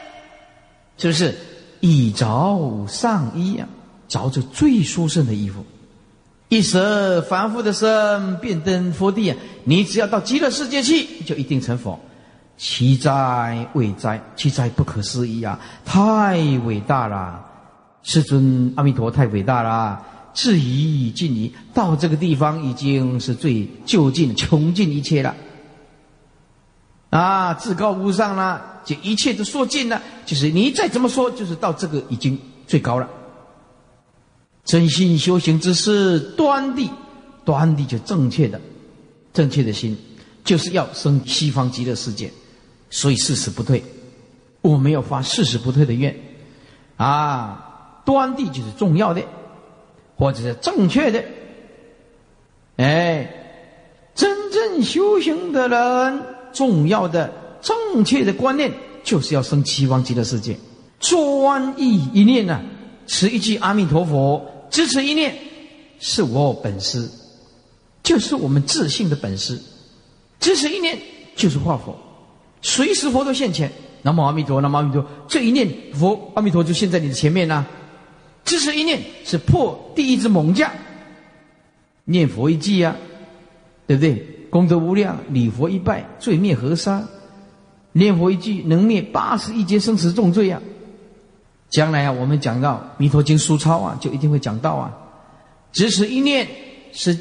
[0.99, 1.33] 是不是？
[1.79, 3.67] 一着上衣啊，
[4.07, 5.65] 着着最殊胜的衣服。
[6.49, 9.37] 一舍凡夫的身，便登佛地啊！
[9.63, 11.99] 你只要到极乐世界去，就一定成佛。
[12.57, 15.59] 奇哉伟哉，奇哉不可思议啊！
[15.83, 17.43] 太伟大了，
[18.03, 20.01] 世尊阿弥陀太伟大了，
[20.33, 21.53] 至于尽矣。
[21.73, 25.35] 到这个地方已经是最就近、穷尽一切了。
[27.09, 30.01] 啊，至高无上了，就一切都说尽了。
[30.25, 33.09] 就是你再怎么说，就是到这个已经最高了。
[34.63, 36.89] 真心修行之事，端地，
[37.43, 38.61] 端地就正确的，
[39.33, 39.97] 正确的心，
[40.45, 42.31] 就是要生西方极乐世界，
[42.93, 43.83] 所以事实不退。
[44.61, 46.15] 我没有发事实不退的愿，
[46.95, 49.23] 啊，端地就是重要的，
[50.15, 51.23] 或者是正确的。
[52.77, 53.27] 哎，
[54.13, 56.21] 真正修行的人，
[56.53, 58.71] 重要的正确的观念，
[59.03, 60.55] 就是要生西方极乐世界。
[60.99, 62.61] 专一一念呢，
[63.07, 64.39] 持一句阿弥陀佛。
[64.69, 65.35] 支持一念，
[65.99, 67.09] 是我本师，
[68.01, 69.59] 就是我们自信的本师。
[70.39, 70.97] 支持一念
[71.35, 71.95] 就是化佛，
[72.63, 73.71] 随时佛都现前。
[74.01, 77.63] 南无阿弥陀，南无阿弥陀，这一念佛阿弥陀就现在你的前面呐。
[78.43, 80.69] 支持一念是破第一只猛将，
[82.03, 82.93] 念佛一记啊，
[83.87, 84.15] 对不对？
[84.49, 87.01] 功德无量，礼佛一拜，罪灭河沙。
[87.93, 90.61] 念佛一句能灭八十一劫生死重罪啊。
[91.69, 94.91] 将来啊，我们讲到《弥陀经》书抄啊，就一定会讲到啊。
[95.71, 96.45] 只此一念
[96.91, 97.17] 是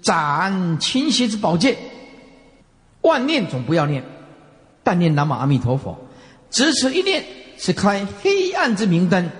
[0.00, 1.76] 斩倾斜之宝剑，
[3.02, 4.02] 万念总不要念，
[4.82, 5.98] 但念南无阿弥陀佛。
[6.50, 7.24] 只此一念
[7.58, 9.30] 是开黑暗之明灯，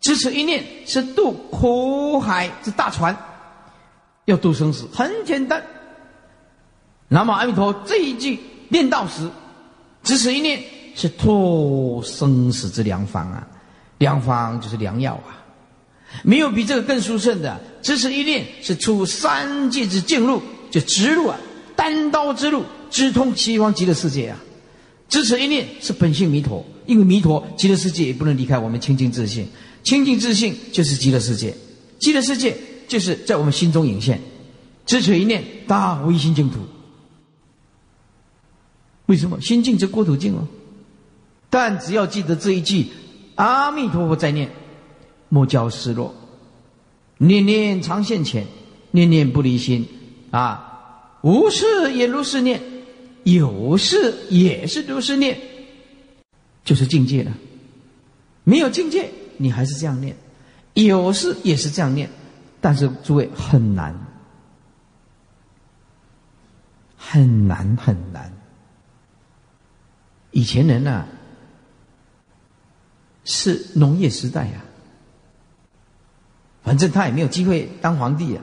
[0.00, 3.16] 只此一念是渡苦海之大船，
[4.26, 5.62] 要渡生死很简单。
[7.08, 9.28] 南无阿弥陀这一句念到时，
[10.02, 10.62] 只此一念。
[10.98, 13.46] 是脱生死之良方啊，
[13.98, 15.44] 良方就是良药啊，
[16.22, 17.60] 没有比这个更殊胜的。
[17.82, 20.40] 只此一念是出三界之径路，
[20.70, 21.36] 就直路啊，
[21.76, 24.38] 单刀之路，直通西方极乐世界啊。
[25.08, 29.46] 只此一念是本性弥陀，因为弥陀极乐世界也不能离开我们清净自信，
[29.84, 31.54] 清净自信就是极乐世界，
[31.98, 32.56] 极乐世界
[32.88, 34.20] 就是在我们心中隐现。
[34.84, 36.58] 只此一念，大无心净土。
[39.06, 40.46] 为什么心净则国土净哦？
[41.48, 42.86] 但只要记得这一句
[43.36, 44.50] 阿弥陀佛在念，
[45.28, 46.12] 莫教失落，
[47.18, 48.44] 念念常现前，
[48.90, 49.86] 念念不离心
[50.32, 51.18] 啊！
[51.22, 52.60] 无事也如是念，
[53.26, 55.36] 有事也是如是念，
[56.64, 57.32] 就是境界了。
[58.44, 60.14] 没有境界，你还是这样念；
[60.74, 62.08] 有事也是这样念，
[62.60, 63.98] 但是诸位很难，
[66.96, 68.32] 很难很难。
[70.30, 71.04] 以前人呢，
[73.24, 74.64] 是农业时代呀，
[76.62, 78.40] 反正他也没有机会当皇帝呀。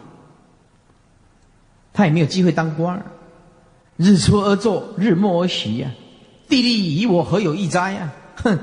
[1.93, 3.05] 他也没有机会当官儿，
[3.97, 5.91] 日出而作，日暮而息呀。
[6.47, 8.11] 地利与我何有一哉呀？
[8.35, 8.59] 哼，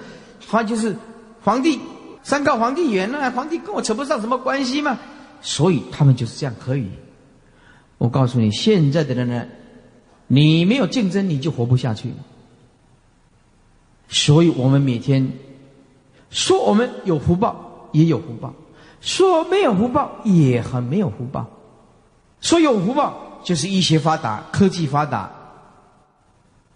[0.49, 0.97] 他就是
[1.43, 1.79] 皇帝，
[2.23, 4.99] 三告皇帝远了，皇帝跟我扯不上什么关系嘛。
[5.41, 6.87] 所以他们就是这样可以。
[7.99, 9.47] 我告诉你，现在的人呢，
[10.27, 12.13] 你没有竞争，你就活不下去。
[14.09, 15.33] 所以我们每天
[16.31, 18.53] 说我们有福报，也有福报；
[19.01, 21.49] 说没有福报，也很没有福报。
[22.41, 25.31] 说有福报，就是医学发达、科技发达。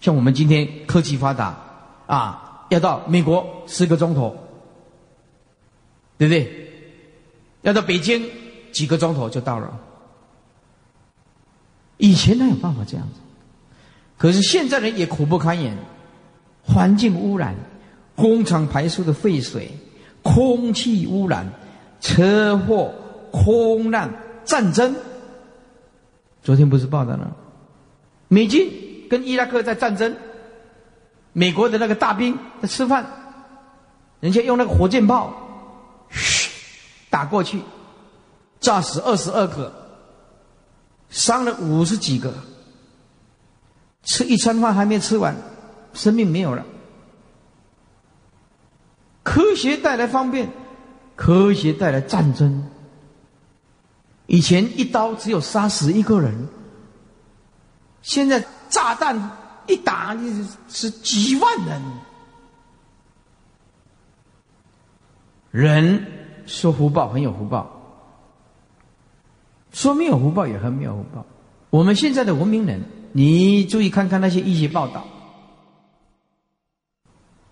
[0.00, 1.56] 像我们今天科技发达，
[2.06, 4.36] 啊，要到美国十个钟头，
[6.18, 6.70] 对不对？
[7.62, 8.22] 要到北京
[8.72, 9.80] 几个钟头就到了。
[11.96, 13.20] 以前哪有办法这样子？
[14.18, 15.76] 可是现在人也苦不堪言，
[16.62, 17.54] 环境污染、
[18.14, 19.70] 工厂排出的废水、
[20.22, 21.50] 空气污染、
[22.00, 22.92] 车祸、
[23.30, 24.12] 空难、
[24.44, 24.94] 战争。
[26.44, 27.34] 昨天不是报道了，
[28.28, 28.70] 美军
[29.08, 30.14] 跟伊拉克在战争，
[31.32, 33.06] 美国的那个大兵在吃饭，
[34.20, 35.32] 人家用那个火箭炮，
[36.10, 36.50] 嘘，
[37.08, 37.62] 打过去，
[38.60, 39.72] 炸死二十二个，
[41.08, 42.34] 伤了五十几个，
[44.02, 45.34] 吃一餐饭还没吃完，
[45.94, 46.66] 生命没有了。
[49.22, 50.50] 科学带来方便，
[51.16, 52.68] 科学带来战争。
[54.26, 56.48] 以前一刀只有杀死一个人，
[58.00, 59.14] 现在炸弹
[59.66, 60.22] 一打就
[60.68, 61.82] 是几万人。
[65.50, 66.06] 人
[66.46, 67.70] 说福报很有福报，
[69.72, 71.24] 说没有福报也很没有福报。
[71.70, 75.04] 我们现在的文明人，你注意看看那些医学报道，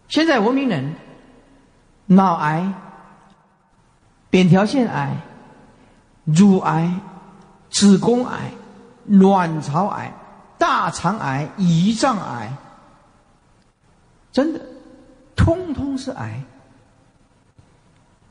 [0.08, 0.94] 现在文明人
[2.06, 2.72] 脑癌、
[4.30, 5.16] 扁桃腺癌。
[6.24, 6.92] 乳癌、
[7.70, 8.52] 子宫癌、
[9.06, 10.14] 卵巢癌、
[10.58, 12.56] 大肠癌、胰脏癌，
[14.32, 14.60] 真的，
[15.34, 16.42] 通通是癌。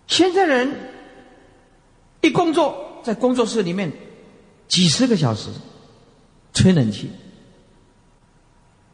[0.08, 0.74] 现在人
[2.22, 3.92] 一工作在工作室里面
[4.68, 5.50] 几十个小时，
[6.54, 7.12] 吹冷气，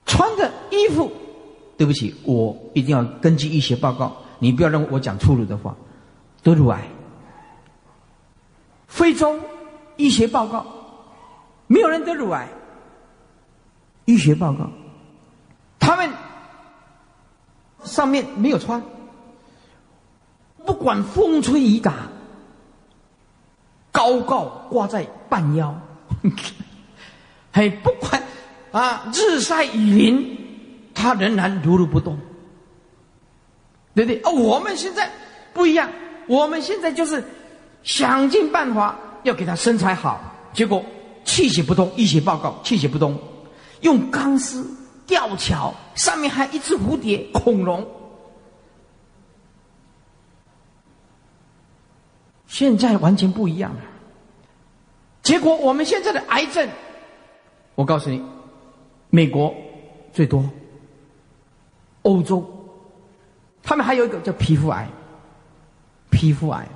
[0.06, 1.12] 穿的衣服，
[1.78, 5.76] 对不起，我一定要根据医学报告，你不要认为我讲粗鲁的话，
[6.42, 6.88] 得乳癌。
[8.98, 9.40] 非洲
[9.96, 10.66] 医学报告，
[11.68, 12.50] 没有人得乳癌。
[14.06, 14.72] 医学报告，
[15.78, 16.10] 他们
[17.84, 18.82] 上面没有穿，
[20.66, 21.94] 不管风吹雨打，
[23.92, 25.80] 高高挂在半腰，
[27.54, 28.24] 还不管
[28.72, 32.18] 啊日晒雨淋，他仍然如如不动，
[33.94, 34.20] 对不对？
[34.24, 35.12] 哦，我们现在
[35.54, 35.88] 不一样，
[36.26, 37.24] 我们现在就是。
[37.84, 40.20] 想尽办法要给他身材好，
[40.54, 40.84] 结果
[41.24, 41.92] 气血不通。
[41.96, 43.18] 医学报告气血不通，
[43.82, 44.70] 用钢丝
[45.06, 47.86] 吊桥，上面还一只蝴蝶恐龙。
[52.48, 53.82] 现在完全不一样了。
[55.22, 56.68] 结果我们现在的癌症，
[57.76, 58.24] 我告诉你，
[59.10, 59.54] 美国
[60.14, 60.44] 最多，
[62.04, 62.44] 欧洲，
[63.62, 64.88] 他们还有一个叫皮肤癌，
[66.10, 66.68] 皮肤癌。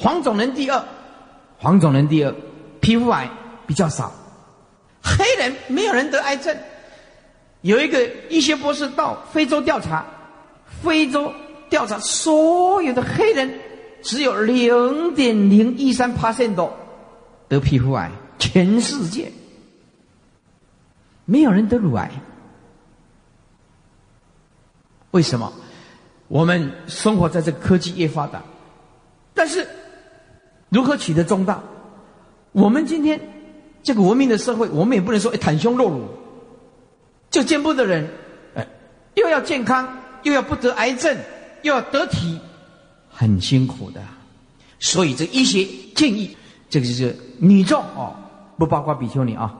[0.00, 0.82] 黄种人第二，
[1.58, 2.34] 黄种人第二，
[2.80, 3.30] 皮肤癌
[3.66, 4.10] 比较少，
[5.02, 6.56] 黑人没有人得癌症。
[7.60, 10.06] 有一个医学博士到非洲调查，
[10.82, 11.30] 非洲
[11.68, 13.60] 调查所有的黑人，
[14.00, 16.70] 只有零点零一三 percent
[17.46, 19.30] 得皮肤癌，全世界
[21.26, 22.10] 没有人得乳癌。
[25.10, 25.52] 为什么？
[26.28, 28.42] 我们生活在这个科技越发达，
[29.34, 29.68] 但是。
[30.70, 31.62] 如何取得中道？
[32.52, 33.20] 我们今天
[33.82, 36.08] 这个文明的社会，我们也不能说袒胸露乳。
[37.30, 38.08] 就健步的人，
[38.56, 38.66] 哎，
[39.14, 39.88] 又要健康，
[40.24, 41.16] 又要不得癌症，
[41.62, 42.40] 又要得体，
[43.08, 44.02] 很辛苦的。
[44.80, 45.64] 所以这医学
[45.94, 46.36] 建议，
[46.68, 48.16] 这个就是女众哦，
[48.58, 49.56] 不包括比丘尼啊。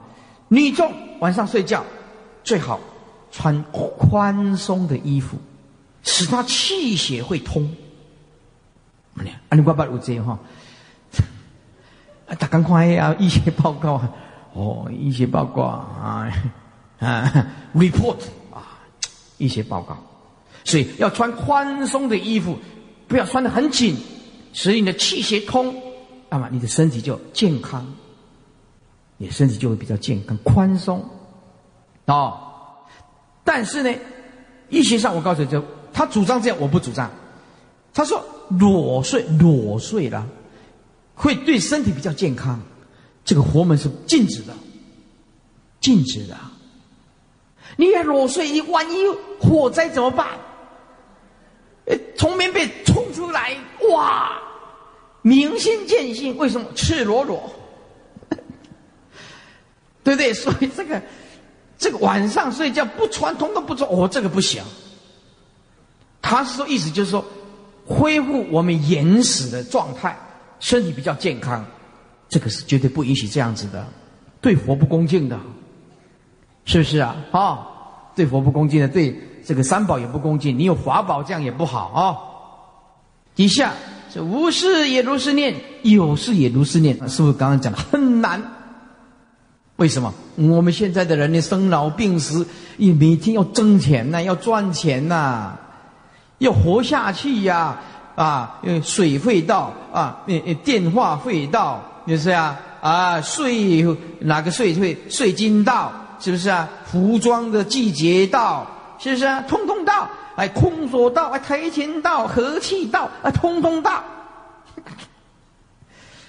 [0.49, 1.85] 女众晚上睡觉
[2.43, 2.77] 最好
[3.31, 5.37] 穿宽松的衣服，
[6.03, 7.63] 使她气血会通。
[9.13, 9.97] 你看，阿里巴巴有
[12.39, 13.15] 打刚快啊！
[13.19, 14.09] 医学报告啊，
[14.53, 16.31] 哦，医学报告啊
[16.99, 18.17] 啊，report
[18.53, 18.79] 啊，
[19.37, 19.97] 医学报告，
[20.63, 22.57] 所以要穿宽松的衣服，
[23.07, 23.97] 不要穿的很紧，
[24.53, 25.75] 使你的气血通，
[26.29, 27.85] 那么你的身体就健康，
[29.17, 31.03] 你的身体就会比较健康宽松，
[32.05, 32.37] 哦，
[33.43, 33.89] 但是呢，
[34.69, 37.09] 医学上我告诉你，就他主张这样，我不主张，
[37.93, 40.25] 他说裸睡裸睡了，
[41.21, 42.59] 会对身体比较健康。
[43.23, 44.53] 这个佛门是禁止的，
[45.79, 46.35] 禁止的。
[47.77, 49.07] 你要裸睡，你万一
[49.39, 50.27] 火灾怎么办？
[52.17, 53.55] 从棉被冲出来，
[53.91, 54.41] 哇！
[55.21, 57.53] 明心见性，为什么赤裸裸？
[60.03, 60.33] 对不对？
[60.33, 60.99] 所以这个
[61.77, 64.63] 这个晚上睡觉不穿，通通不穿，哦，这个不行。
[66.19, 67.23] 他是说，意思就是说，
[67.85, 70.17] 恢复我们原始的状态，
[70.61, 71.65] 身体比较健康。
[72.29, 73.85] 这个是绝对不允许这样子的，
[74.39, 75.37] 对佛不恭敬的，
[76.63, 77.13] 是不是啊？
[77.31, 77.67] 啊，
[78.15, 79.13] 对佛不恭敬的，对
[79.45, 80.57] 这个三宝也不恭敬。
[80.57, 82.15] 你有法宝这样也不好啊。
[83.35, 83.73] 底下
[84.13, 88.41] 这无事也如是念，有事也如是念，是不是刚刚讲的很难？
[89.75, 90.13] 为什么？
[90.37, 92.47] 我们现在的人呢，生老病死，
[92.77, 95.57] 也每天要挣钱呐，要赚钱呐，
[96.37, 97.57] 要活下去呀！
[97.57, 97.83] 啊，
[98.15, 100.23] 啊因为水费到啊，
[100.63, 101.81] 电话费到。
[102.07, 103.85] 就是啊，啊，税
[104.19, 106.67] 哪个税会税金到，是不是啊？
[106.83, 108.65] 服装的季节到，
[108.97, 109.39] 是不是啊？
[109.47, 114.03] 通通到，哎，空手到，哎，台前到，和气到，啊，通通到。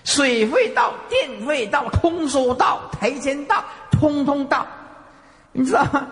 [0.04, 4.66] 水费到，电费到，空手到，台前到，通通到。
[5.52, 6.06] 你知道吗？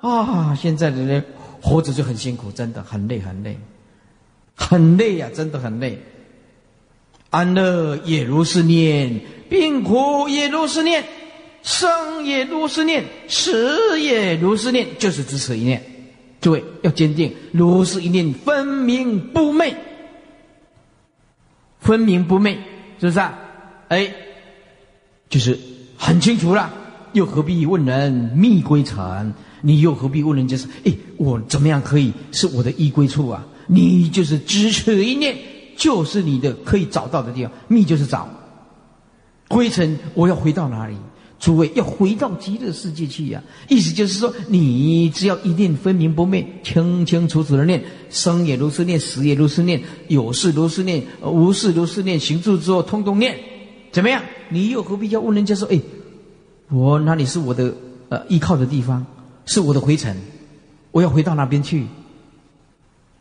[0.00, 1.24] 啊，现在的人
[1.62, 3.56] 活着就很辛苦，真的很累，很累，
[4.56, 6.02] 很累呀，真的很累。
[7.30, 11.04] 安乐也如是念，病苦也如是念，
[11.62, 15.82] 生也如是念，死也如是念，就是只此一念。
[16.40, 19.74] 诸位要坚定，如是一念分明不昧，
[21.80, 22.54] 分明不昧，
[23.00, 23.38] 是不是啊？
[23.88, 24.14] 哎，
[25.28, 25.58] 就是
[25.96, 26.72] 很清楚了。
[27.12, 29.32] 又何必问人觅归程？
[29.62, 30.68] 你又何必问人家是？
[30.84, 33.44] 哎，我怎么样可以是我的依归处啊？
[33.66, 35.36] 你就是只此一念。
[35.76, 38.26] 就是你的可以找到的地方，密就是找。
[39.46, 40.96] 归尘，我要回到哪里？
[41.38, 43.42] 诸位要回到极乐世界去呀！
[43.68, 53.38] 意思就是说，你只要一念分明不灭，清清楚楚的念，生也如是念，死也如是念，有事如是念，无事如是念，行住之后通通念，
[53.92, 54.22] 怎么样？
[54.48, 55.68] 你又何必要问人家说？
[55.68, 55.78] 哎，
[56.70, 57.74] 我哪里是我的
[58.08, 59.04] 呃依靠的地方？
[59.44, 60.16] 是我的回尘，
[60.90, 61.84] 我要回到那边去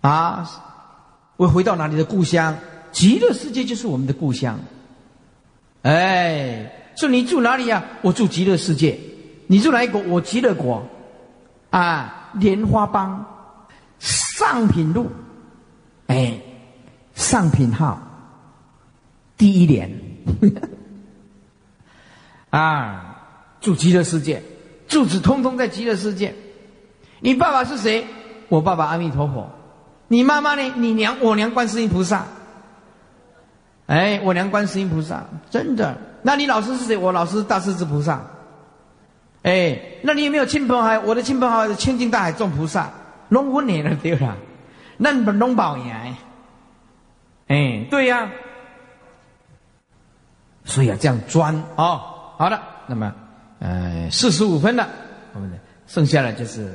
[0.06, 0.48] 啊！
[1.38, 2.56] 我回到哪里的故乡？
[2.92, 4.60] 极乐世界就是我们的故乡。
[5.82, 7.84] 哎，说你住哪里呀？
[8.02, 9.00] 我住极乐世界。
[9.48, 10.02] 你住哪一国？
[10.04, 10.86] 我极乐国。
[11.72, 13.26] 啊，莲花帮
[14.00, 15.10] 上品路，
[16.08, 16.40] 哎，
[17.16, 18.00] 上品号
[19.36, 19.92] 第一年。
[22.52, 23.18] 啊，
[23.60, 24.42] 住极乐世界，
[24.88, 26.34] 住址通通在极乐世界。
[27.20, 28.06] 你爸爸是谁？
[28.48, 29.50] 我爸爸阿弥陀佛。
[30.08, 30.62] 你妈妈呢？
[30.76, 32.26] 你娘，我娘观世音菩萨。
[33.88, 35.96] 哎，我娘观世音菩萨，真的。
[36.24, 36.98] 那你老师是谁？
[36.98, 38.22] 我老师大势至菩萨。
[39.44, 41.02] 哎，那你有没有亲朋好友？
[41.02, 42.90] 我的亲朋好友是千金大海众菩萨，
[43.30, 44.36] 龙魂年了对了，
[44.98, 46.16] 那不龙宝爷。
[47.48, 48.28] 哎，对呀。
[50.64, 52.02] 所以啊，这样钻哦。
[52.38, 53.14] 好的，那么
[53.60, 54.88] 呃，四十五分了，
[55.34, 55.52] 我们
[55.86, 56.74] 剩下的就是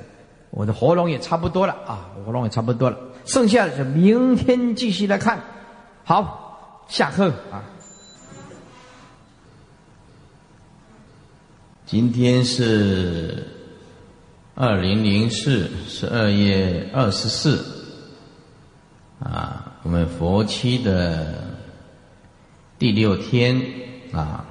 [0.51, 2.97] 我的喉咙也差不多了啊，喉咙也差不多了。
[3.25, 5.43] 剩下的就明天继续来看，
[6.05, 7.63] 好，下课啊。
[11.87, 13.47] 今天是
[14.55, 17.65] 二零零四十二月二十四，
[19.19, 21.35] 啊，我们佛期的
[22.79, 23.61] 第六天
[24.13, 24.45] 啊。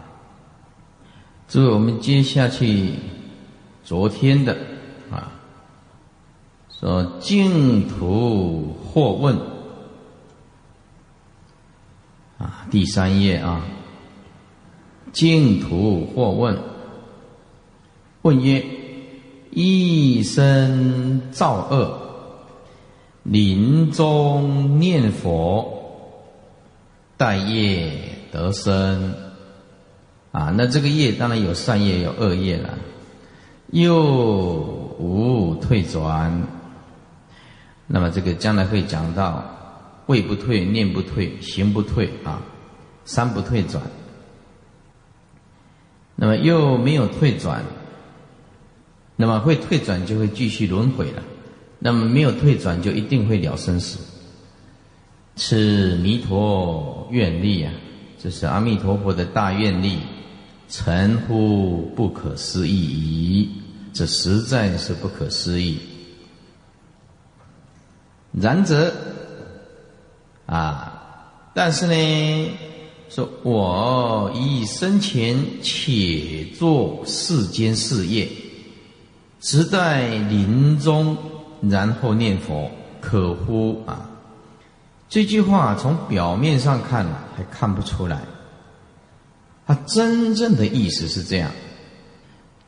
[1.48, 2.94] 诸位，我们接下去
[3.84, 4.56] 昨天的。
[6.80, 9.38] 说净土或问
[12.38, 13.66] 啊，第三页啊，
[15.12, 16.58] 净土或问，
[18.22, 18.64] 问曰：
[19.52, 22.00] 一生造恶，
[23.24, 25.84] 临终念佛，
[27.18, 27.92] 待业
[28.32, 29.16] 得生
[30.32, 30.54] 啊。
[30.58, 32.78] 那这个业当然有善业有恶业了，
[33.72, 34.02] 又
[34.98, 36.42] 无退转。
[37.92, 39.44] 那么这个将来会讲到，
[40.06, 42.40] 位不退，念不退，行不退啊，
[43.04, 43.82] 三不退转。
[46.16, 47.64] 那么又没有退转，
[49.16, 51.24] 那么会退转就会继续轮回了。
[51.80, 53.98] 那么没有退转就一定会了生死。
[55.36, 57.74] 是弥陀愿力啊，
[58.22, 59.98] 这是阿弥陀佛的大愿力，
[60.68, 63.50] 诚乎不可思议矣。
[63.94, 65.80] 这实在是不可思议。
[68.32, 68.94] 然则
[70.46, 72.52] 啊，但是呢，
[73.10, 78.28] 说我以生前且做世间事业，
[79.40, 81.18] 直待临终，
[81.62, 82.70] 然后念佛，
[83.02, 84.10] 可乎啊？
[85.10, 87.06] 这句话从表面上看
[87.36, 88.22] 还看不出来，
[89.66, 91.52] 他真正的意思是这样。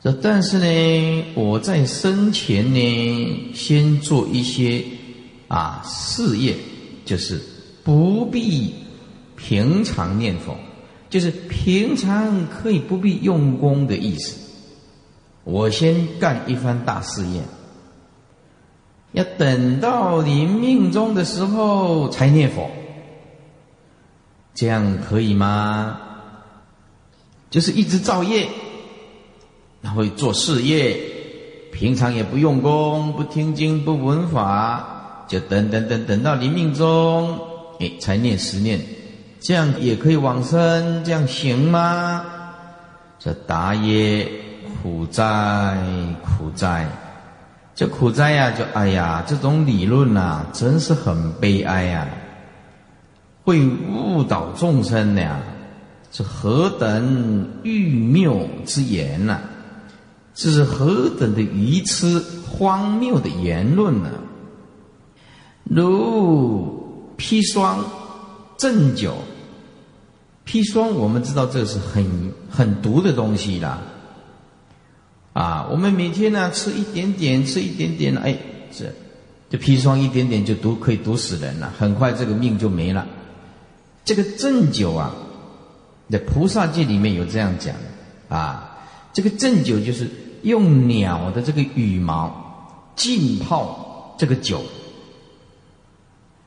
[0.02, 4.84] 这但是呢，我在生前呢，先做一些
[5.52, 6.56] 啊事业，
[7.04, 7.38] 就是
[7.84, 8.74] 不必
[9.36, 10.56] 平常念佛，
[11.10, 14.38] 就是平常可以不必用功的意思。
[15.44, 17.42] 我先干一番大事业。
[19.12, 22.70] 要等到临命终的时候才念佛，
[24.54, 26.00] 这样可以吗？
[27.50, 28.48] 就是一直造业，
[29.82, 30.98] 然后做事业，
[31.70, 35.01] 平常也不用功、不听经、不闻法，
[35.32, 37.38] 就等等等等到临命终，
[37.80, 38.78] 哎，才念十念，
[39.40, 42.22] 这样也可以往生，这样行吗？
[43.18, 44.28] 这答曰：
[44.82, 45.74] 苦哉，
[46.22, 46.86] 苦哉！
[47.74, 48.50] 这苦哉呀！
[48.50, 52.06] 就哎呀，这种理论呐，真是很悲哀呀，
[53.42, 55.40] 会误导众生的呀！
[56.12, 59.38] 是何等愚谬之言呐！
[60.34, 64.10] 这是何等的愚痴荒谬的言论呢？
[65.64, 67.84] 如砒霜、
[68.58, 69.14] 鸩酒，
[70.46, 73.82] 砒霜我们知道这是很很毒的东西啦。
[75.32, 78.36] 啊，我们每天呢吃一点点，吃一点点，哎，
[78.70, 78.92] 这
[79.48, 83.06] 这砒霜一点点就毒，可以毒死人了，很快这个命就没了。
[84.04, 85.14] 这个鸩酒啊，
[86.10, 87.74] 在菩萨界里面有这样讲
[88.28, 88.78] 啊，
[89.12, 90.10] 这个鸩酒就是
[90.42, 94.62] 用鸟的这个羽毛浸泡这个酒，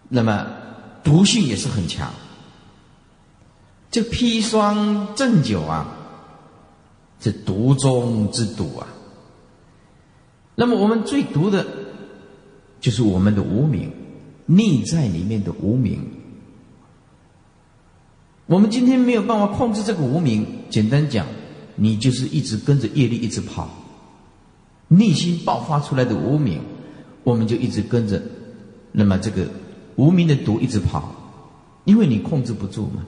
[0.09, 0.47] 那么
[1.03, 2.11] 毒性也是很强。
[3.91, 5.91] 这砒霜鸩酒啊。
[7.17, 8.85] 是毒中之毒啊！
[10.53, 11.65] 那么我们最毒的，
[12.79, 13.91] 就是我们的无名，
[14.45, 16.07] 内在里面的无名。
[18.45, 21.25] 我们今天没有办法控制这个无名，简单讲，
[21.75, 23.67] 你就是一直跟着业力一直跑，
[24.87, 26.61] 内心爆发出来的无名，
[27.23, 28.21] 我们就一直跟着，
[28.91, 29.47] 那么这个
[29.95, 31.13] 无名的毒一直跑，
[31.85, 33.05] 因为你控制不住嘛。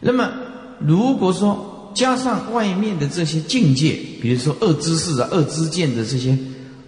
[0.00, 0.32] 那么
[0.80, 6.36] 如果说，加上外面的这些境界，比如说恶知识啊、恶知见的这些，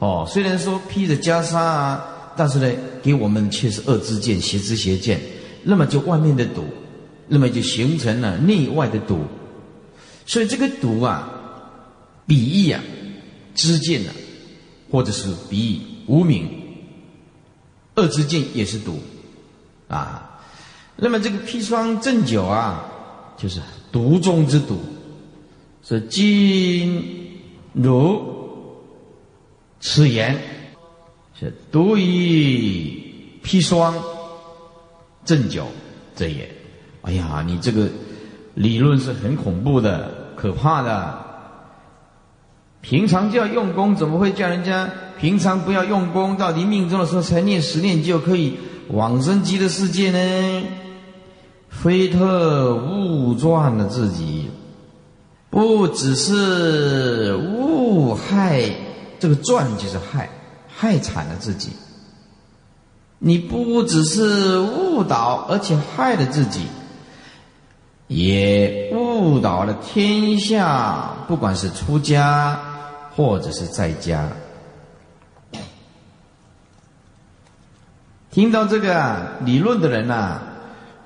[0.01, 2.05] 哦，虽然说披着袈裟啊，
[2.37, 2.71] 但是呢，
[3.03, 5.21] 给我们却是恶知见、邪知邪见。
[5.63, 6.65] 那么就外面的毒，
[7.29, 9.21] 那么就形成了内外的毒。
[10.27, 11.29] 所以这个毒啊，
[12.27, 12.83] 比喻啊，
[13.55, 14.13] 知见啊，
[14.91, 16.49] 或者是比喻无名，
[17.97, 19.01] 恶之境也是毒
[19.89, 20.41] 啊。
[20.97, 22.85] 那么这个砒霜鸩酒啊，
[23.37, 23.61] 就是
[23.93, 24.79] 毒中之毒。
[25.83, 27.41] 是今
[27.73, 28.21] 如
[29.81, 30.37] 此言，
[31.39, 33.95] 是毒以砒霜
[35.25, 35.67] 鸩酒
[36.15, 36.51] 这也。
[37.03, 37.89] 哎呀，你这个
[38.55, 41.26] 理论是很恐怖的、可怕的。
[42.89, 48.57] 平常就要用功，怎么会叫人家平常不要用功，到临命中的时候才念十念就可以
[48.91, 50.65] 往生极乐世界呢？
[51.69, 54.51] 非特误断了自己。
[55.51, 58.63] 不只是误害，
[59.19, 60.31] 这个赚就是害，
[60.69, 61.71] 害惨了自己。
[63.19, 66.61] 你不只是误导，而且害了自己，
[68.07, 72.61] 也误导了天下，不管是出家
[73.17, 74.29] 或者是在家。
[78.31, 80.39] 听到这个理论的人呐，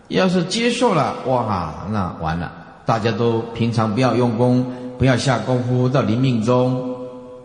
[0.08, 2.52] 要是接受了，哇，那完了。
[2.84, 4.66] 大家都平常不要用功，
[4.98, 6.96] 不要下功夫，到临命中，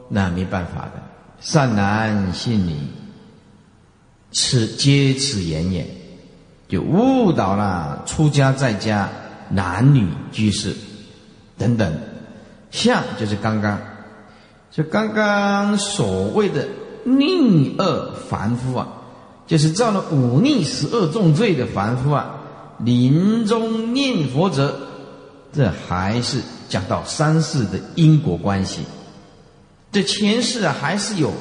[0.09, 0.93] 那没办法的。
[1.39, 2.75] 善男信女，
[4.31, 5.85] 此皆此言也，
[6.67, 9.07] 就误导了出家在家
[9.49, 10.75] 男女居士
[11.59, 11.93] 等等。
[12.71, 13.79] 相就是刚刚，
[14.75, 16.67] 就刚刚所谓的
[17.05, 18.85] 逆恶凡夫啊，
[19.47, 22.41] 就是造了五逆十恶重罪的凡夫啊，
[22.79, 24.77] 临终念佛者。
[25.53, 28.81] 这还是讲到三世的因果关系。
[29.93, 31.31] 这前世啊，还是有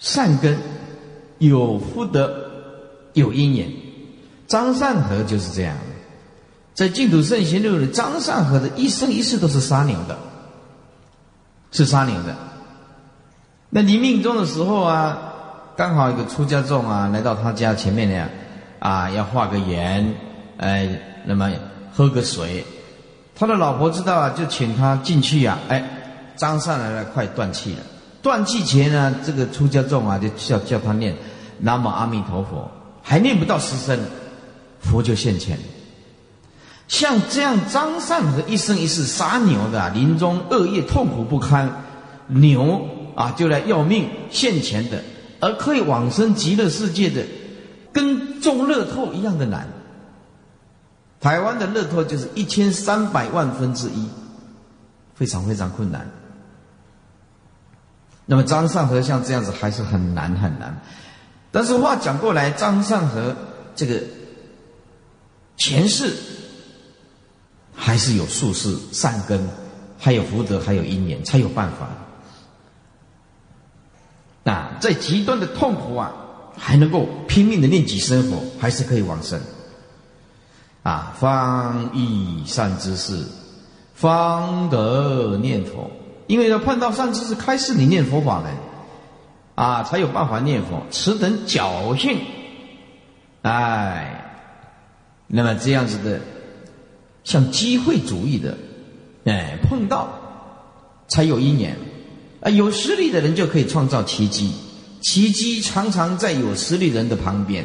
[0.00, 0.58] 善根，
[1.38, 2.50] 有福德，
[3.12, 3.70] 有因缘。
[4.48, 5.76] 张善和就是这样，
[6.74, 10.18] 在净土圣贤录里，张善和的一生一世都是杀牛的，
[11.72, 12.36] 是杀牛的。
[13.70, 15.18] 那临命终的时候啊，
[15.76, 18.28] 刚好一个出家众啊来到他家前面呢，
[18.78, 20.14] 啊，要化个缘，
[20.58, 20.88] 哎，
[21.24, 21.50] 那么
[21.92, 22.64] 喝个水。
[23.34, 25.82] 他的老婆知道啊，就请他进去呀，哎，
[26.36, 27.80] 张善来了，快断气了。
[28.22, 31.12] 断气前呢，这个出家众啊，就叫叫他念
[31.58, 32.70] 南无阿弥陀佛，
[33.02, 33.98] 还念不到十声。
[34.80, 35.56] 佛就现前，
[36.92, 41.82] 像这样张善和一生一世杀牛的，临终恶业痛苦不堪，
[42.26, 42.86] 牛
[43.16, 45.02] 啊就来要命现前的，
[45.40, 47.24] 而可以往生极乐世界的，
[47.94, 49.66] 跟中乐透一样的难。
[51.18, 54.06] 台湾的乐透就是一千三百万分之一，
[55.14, 56.06] 非常非常困难。
[58.26, 60.78] 那么张善和像这样子还是很难很难，
[61.50, 63.34] 但是话讲过来，张善和
[63.74, 63.98] 这个。
[65.58, 66.12] 前世
[67.92, 69.38] 还是有术士善根，
[69.98, 71.90] 还有福德，还有因缘，才有办法。
[74.42, 76.10] 那在极端的痛苦啊，
[76.56, 79.38] 还能够拼命的念几声佛，还是可以往生。
[80.82, 83.26] 啊，方以善知识，
[83.92, 85.90] 方得念佛。
[86.28, 88.54] 因为要碰到善知识开始你念佛法门，
[89.54, 90.82] 啊，才有办法念佛。
[90.90, 92.18] 此等侥幸，
[93.42, 94.18] 哎。
[95.34, 96.20] 那么这样子的，
[97.24, 98.56] 像机会主义的，
[99.24, 100.08] 哎，碰到
[101.08, 101.76] 才有因缘
[102.40, 102.50] 啊。
[102.50, 104.52] 有实力的人就可以创造奇迹，
[105.00, 107.64] 奇迹常常在有实力人的旁边。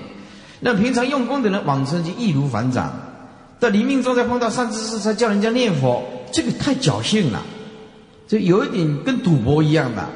[0.60, 2.94] 那平常用功的人往生就易如反掌，
[3.60, 7.44] 在临命中再碰到善知识，才叫人家念佛，这个太侥幸了，
[8.28, 10.10] 这有一点跟赌博一样的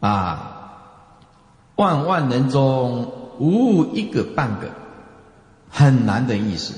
[0.00, 0.54] 啊。
[1.76, 4.68] 万万人中无一个半个。
[5.70, 6.72] 很难的意思，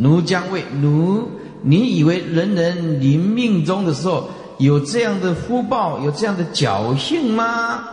[0.00, 1.28] 奴将为奴，
[1.62, 7.84] 你以为人人临命中的时候有这样的福报，有这样的侥幸吗？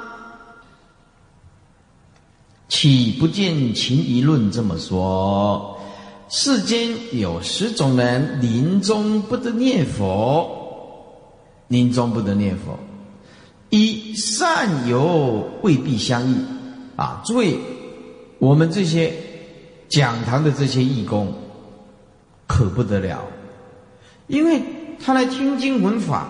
[2.69, 5.77] 岂不见秦一论这么说？
[6.29, 6.89] 世间
[7.19, 10.49] 有十种人临终不得念佛，
[11.67, 12.79] 临终不得念佛，
[13.69, 16.45] 一善友未必相应
[16.95, 17.21] 啊！
[17.25, 17.57] 诸位，
[18.39, 19.13] 我们这些。
[19.89, 21.33] 讲堂的这些义工
[22.47, 23.19] 可不得了，
[24.27, 24.63] 因为
[25.03, 26.27] 他来听经闻法，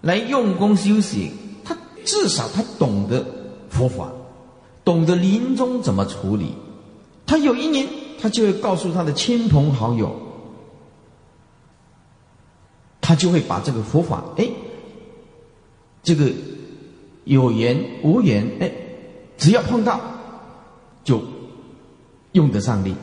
[0.00, 1.30] 来用功修行，
[1.62, 3.24] 他至少他懂得
[3.68, 4.10] 佛法，
[4.84, 6.54] 懂得临终怎么处理。
[7.26, 7.86] 他有一年，
[8.20, 10.16] 他就会告诉他的亲朋好友，
[13.00, 14.48] 他就会把这个佛法，哎，
[16.02, 16.32] 这个
[17.24, 18.72] 有缘无缘，哎，
[19.36, 20.00] 只要碰到
[21.04, 21.22] 就。
[22.32, 22.94] 用得上力，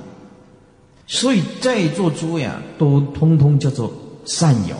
[1.12, 3.92] 所以在座诸位啊，都通通叫做
[4.26, 4.76] 善友。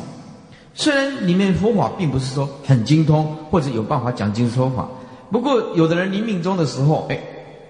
[0.76, 4.88] 虽然里面佛法并不是说很精通，或者有办法讲经说法，
[5.32, 7.20] 不过有的人临命终的时候，哎，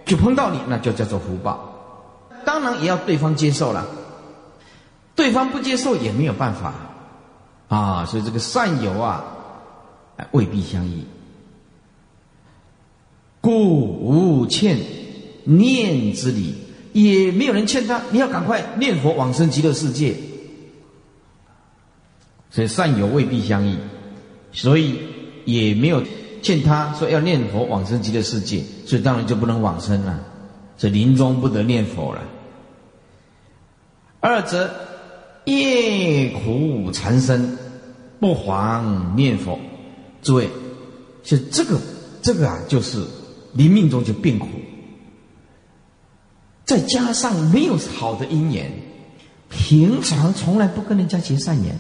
[0.06, 1.74] 就碰到你，那就叫做福报。
[2.44, 3.88] 当然也要对方接受了，
[5.16, 6.74] 对方不接受也没有办法
[7.70, 8.06] 啊。
[8.06, 9.24] 所以这个善友啊，
[10.32, 11.06] 未必相依，
[13.40, 14.78] 故无欠
[15.46, 16.54] 念之理。
[16.94, 20.16] 也没有人劝他，你要赶快念佛往生极乐世界。
[22.52, 23.78] 所以善友未必相依，
[24.52, 25.00] 所以
[25.46, 26.04] 也没有
[26.42, 30.20] 劝他说要念佛往生极乐世界，所以当然就不能往生了，
[30.78, 32.24] 这临终不得念佛了。
[34.20, 34.70] 二则
[35.46, 37.58] 业苦缠身，
[38.20, 39.60] 不妨念佛。
[40.22, 40.50] 诸位，
[41.24, 41.80] 是这个
[42.22, 43.02] 这个啊，就是
[43.54, 44.48] 临命中就病苦。
[46.70, 48.72] 再加上没有好的因缘，
[49.50, 51.76] 平常从来不跟人家结善缘，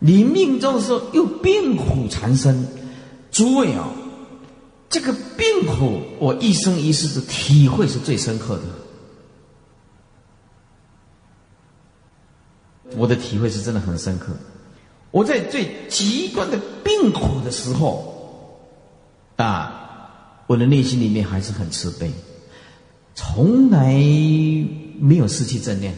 [0.00, 2.68] 你命中的时候又病苦缠身，
[3.30, 3.88] 诸位啊，
[4.90, 8.64] 这个病苦我一生一世的体会是最深刻的，
[12.98, 14.26] 我的体会是真的很深刻。
[15.10, 18.60] 我在最极端的病苦的时候，
[19.36, 20.10] 啊，
[20.48, 22.12] 我的内心里面还是很慈悲。
[23.14, 23.94] 从来
[24.98, 25.94] 没有失去正念，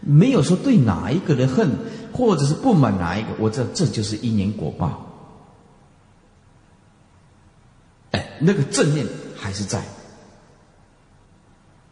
[0.00, 1.70] 没有说对哪一个人恨，
[2.12, 5.06] 或者是不满哪一个，我知道这就是因缘果报。
[8.12, 9.82] 哎，那个正念还是在。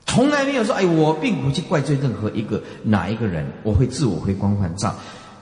[0.06, 4.94] 从来没有说哎，我并不去怪罪任何一个哪一个人，我会自我回光返照。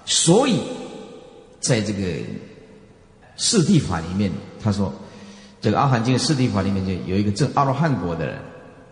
[0.05, 0.59] 所以，
[1.61, 2.01] 在这个
[3.37, 4.93] 四谛法里面，他说，
[5.61, 8.41] 这个阿含经四谛法里面就有一个证阿罗汉国的人，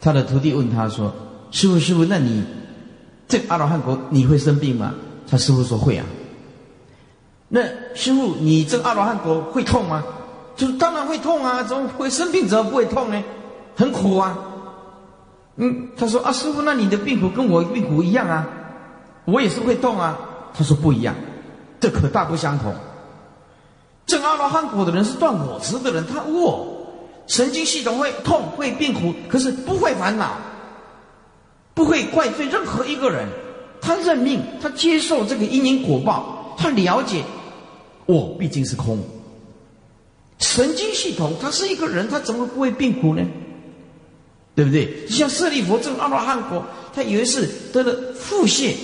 [0.02, 1.14] 他的徒弟问他说
[1.52, 2.44] ：“师傅，师傅，那你
[3.28, 4.92] 这阿罗汉国你会生病吗？”
[5.30, 6.04] 他师傅说会啊。
[7.48, 7.62] 那
[7.94, 10.02] 师傅，你这阿罗汉国会痛吗？
[10.56, 12.48] 就是当然会痛啊，怎么会生病？
[12.48, 13.22] 怎么不会痛呢？
[13.76, 14.36] 很苦啊。
[15.56, 18.46] 嗯，他说啊，师傅，那你的病苦跟我病苦一样啊，
[19.24, 20.18] 我也是会痛啊。
[20.52, 21.14] 他说不一样，
[21.78, 22.74] 这可大不相同。
[24.04, 26.71] 证阿罗汉果的人是断我执的人，他我
[27.32, 30.36] 神经系统会痛会病苦，可是不会烦恼，
[31.72, 33.26] 不会怪罪任何一个人。
[33.80, 37.24] 他认命，他接受这个因因果报，他了解
[38.04, 39.02] 我毕竟是空。
[40.40, 43.26] 神经系统他是一个人，他怎么不会病苦呢？
[44.54, 45.08] 对不对？
[45.08, 46.62] 像舍利佛证阿罗汉果，
[46.94, 48.74] 他以为是得了腹泻。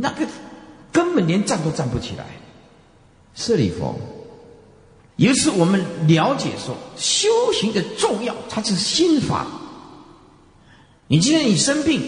[0.00, 0.26] 那个
[0.90, 2.26] 根本连站都站不起来。
[3.36, 3.96] 舍利佛，
[5.18, 9.46] 有一次我们了解说，修行的重要，它是心法。
[11.08, 12.00] 你今天你生病，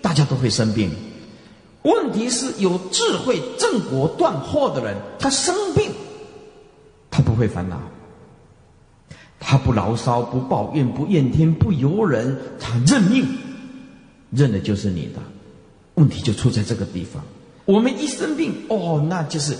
[0.00, 0.90] 大家都会生病。
[1.82, 5.90] 问题是有智慧、正果、断惑的人，他生病，
[7.10, 7.78] 他不会烦恼，
[9.38, 13.26] 他不牢骚、不抱怨、不怨天、不尤人，他认命，
[14.30, 15.20] 认的就是你的。
[15.96, 17.22] 问题就出在这个地方。
[17.66, 19.54] 我们一生病，哦，那就是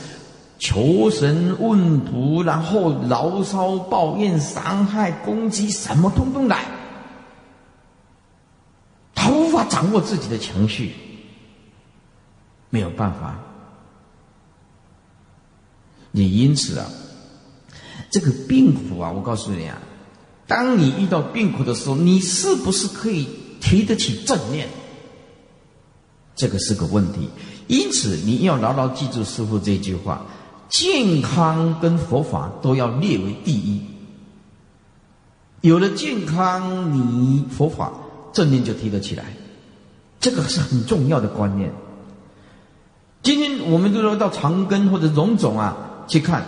[0.64, 6.64] 求神问卜，然后牢骚、抱怨、伤害、攻击，什么通通来。
[9.14, 10.94] 他无法掌握自己的情绪，
[12.70, 13.38] 没有办法。
[16.12, 16.86] 你因此啊，
[18.10, 19.76] 这个病苦啊，我告诉你啊，
[20.46, 23.28] 当你遇到病苦的时候，你是不是可以
[23.60, 24.66] 提得起正念？
[26.34, 27.28] 这个是个问题，
[27.66, 30.24] 因此你要牢牢记住师傅这句话：
[30.74, 33.80] 健康跟佛法都要列为第一。
[35.60, 37.92] 有了健康，你佛法
[38.32, 39.24] 正念就提得起来，
[40.18, 41.72] 这个是很重要的观念。
[43.22, 45.76] 今天我们都说到长根或者荣总啊
[46.08, 46.44] 去看，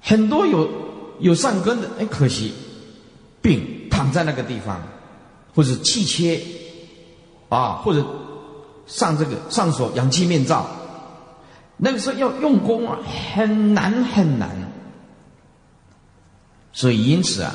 [0.00, 0.70] 很多有
[1.18, 2.52] 有善根的，哎，可惜
[3.40, 4.80] 病躺在那个地方，
[5.56, 6.40] 或者气切
[7.48, 8.06] 啊，或者。
[8.84, 10.66] 上这个上锁氧气面罩，
[11.84, 13.00] 那个时候要用功啊，
[13.34, 14.48] 很难很难。
[16.72, 17.52] 所以因此啊，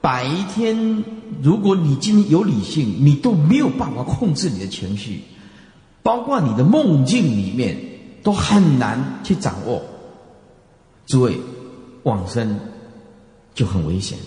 [0.00, 1.04] 白天
[1.40, 5.22] 如果你今天有理性，你都没有办法控制你的情绪，
[6.02, 7.78] 包括你的梦境里面
[8.24, 9.80] 都很难去掌握。
[11.06, 11.38] 诸位，
[12.02, 12.58] 往生
[13.54, 14.18] 就很危险。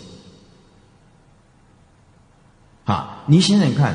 [2.86, 3.94] 啊，你想想看。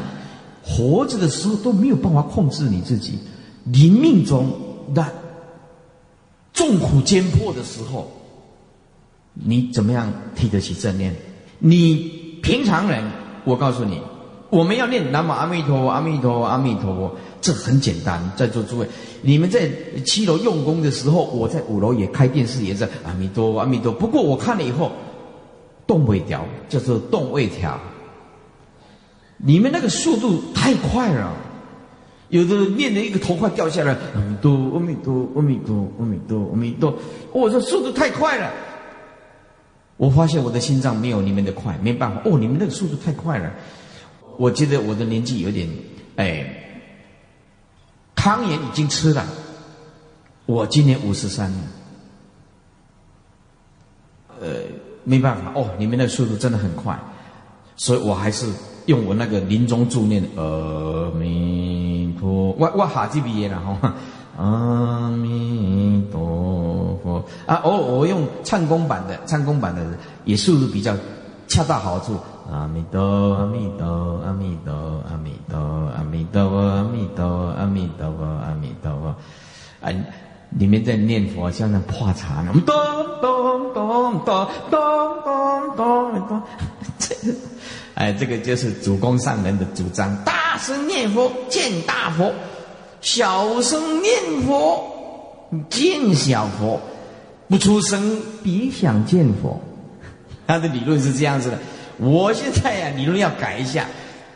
[0.69, 3.17] 活着的时候都没有办法控制你自己，
[3.63, 4.51] 临命中
[4.95, 5.11] 那
[6.53, 8.11] 众苦艰迫的时候，
[9.35, 11.15] 你怎么样提得起正念？
[11.59, 13.03] 你平常人，
[13.45, 14.01] 我告诉你，
[14.51, 18.21] 我们要念南无阿弥陀佛，阿弥陀佛，阿弥陀佛，这很简单。
[18.37, 18.89] 在座诸位，
[19.23, 19.71] 你们在
[20.05, 23.99] 七楼用功的时候，我在五楼也开电视，也在阿弥陀佛，阿弥陀佛。
[23.99, 24.93] 不过我看了以后，
[25.87, 27.79] 动未调，叫做动未调。
[29.39, 31.33] 你们那个速度太快了，
[32.31, 33.95] 有的念的一个头快掉下来，
[34.37, 36.95] 弥陀，阿弥陀，阿弥陀，阿弥陀，阿弥陀。
[37.33, 38.51] 我说速度太快了，
[39.97, 42.23] 我发现我的心脏没有你们的快，没办法。
[42.25, 43.53] 哦，你们那个速度太快了，
[44.37, 45.69] 我觉得我的年纪有点，
[46.17, 46.47] 哎，
[48.15, 49.25] 汤圆已经吃了，
[50.47, 51.59] 我今年五十三了，
[54.41, 54.49] 呃，
[55.05, 55.53] 没办法。
[55.55, 56.99] 哦，你们那个速度真的很快，
[57.77, 58.47] 所以我还是。
[58.87, 63.97] 用我那个临终助念，阿弥陀，我我哈基毕业了哈，
[64.37, 67.25] 阿弥陀佛。
[67.47, 69.83] 啊，哦，我用唱功版的，唱功版的
[70.25, 70.95] 也速度比较
[71.49, 72.19] 恰到好处，
[72.51, 73.01] 阿弥陀，
[73.35, 74.75] 阿弥陀，阿弥陀，
[75.09, 75.59] 阿弥陀，
[75.97, 77.27] 阿弥陀佛，阿弥陀，
[77.57, 78.93] 阿弥陀，阿弥陀。
[79.01, 79.15] 佛，
[79.81, 79.93] 啊，
[80.51, 82.75] 里面在念佛，像那破茶呢， 咚
[83.21, 84.79] 咚咚咚咚
[85.25, 86.43] 咚咚咚，
[86.99, 87.15] 这。
[87.95, 92.31] 哎，这个就是主公上人的主张：大声念佛见大佛，
[93.01, 94.85] 小声念佛
[95.71, 96.81] 见小佛，
[97.49, 99.61] 不出声别想见佛。
[100.47, 101.59] 他的理论是这样子的。
[101.99, 103.87] 我现在呀，理论要改一下：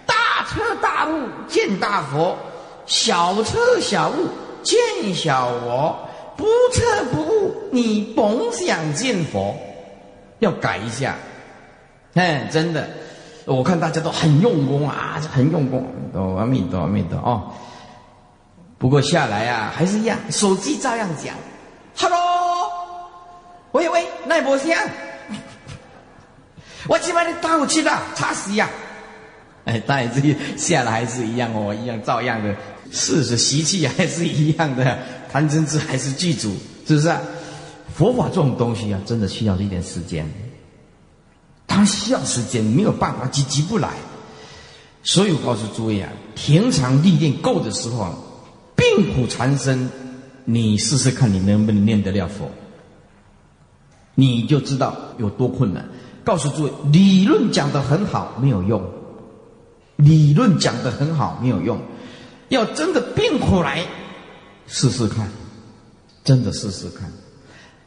[0.07, 0.15] 大
[0.49, 2.37] 彻大悟见大佛，
[2.87, 4.29] 小彻小悟
[4.63, 9.55] 见小我，不彻不悟你甭想见佛。
[10.39, 11.17] 要改一下，
[12.15, 12.89] 哎，真的。
[13.45, 17.53] 我看大家都很用功啊，很用功，都阿弥陀阿弥陀哦。
[18.81, 21.35] 不过下来啊，还是一样，手机照样讲
[21.99, 22.72] ，Hello，
[23.72, 24.74] 喂喂，奈波香，
[26.89, 28.70] 我今晚你带我去了，差死呀！
[29.66, 32.57] 哎，当然这下来还是一样哦，一样照样的，
[32.91, 34.99] 事实习气还是一样的，
[35.31, 36.57] 贪嗔痴还是剧组，
[36.89, 37.09] 是不是？
[37.11, 37.20] 啊
[37.95, 40.26] 佛法这种东西啊，真的需要一点时间。
[41.66, 43.91] 它需要时间，没有办法急急不来。
[45.03, 48.14] 所以我告诉诸位啊，平常历练够的时候啊，
[48.81, 49.91] 病苦缠身，
[50.47, 52.51] 你试试看你能不能念得了佛，
[54.14, 55.87] 你就知道有多困难。
[56.24, 58.83] 告诉诸位，理论讲的很好没有用，
[59.97, 61.78] 理论讲的很好没有用，
[62.49, 63.87] 要真的病苦来
[64.66, 65.31] 试试看，
[66.24, 67.12] 真的试试看。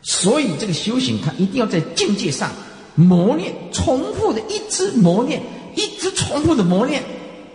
[0.04, 2.52] 所以这个修行，它一定要在境界上。
[2.96, 5.42] 磨练，重复的一直磨练，
[5.76, 7.02] 一直重复的磨练，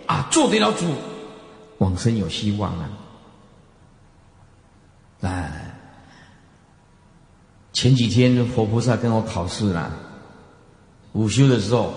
[0.05, 0.83] 啊，做得了主，
[1.77, 2.89] 往生有希望啊！
[5.21, 5.75] 哎，
[7.73, 9.91] 前几天佛菩萨跟我考试了，
[11.13, 11.93] 午休的时候，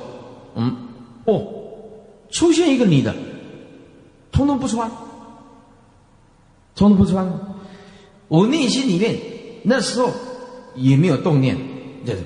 [0.55, 0.77] 嗯，
[1.25, 1.47] 哦，
[2.31, 3.15] 出现一个女的，
[4.31, 4.91] 通通不穿，
[6.75, 7.31] 通通不穿，
[8.29, 9.19] 我内心里面
[9.63, 10.11] 那时候
[10.75, 11.57] 也没有动念，
[12.05, 12.23] 就是。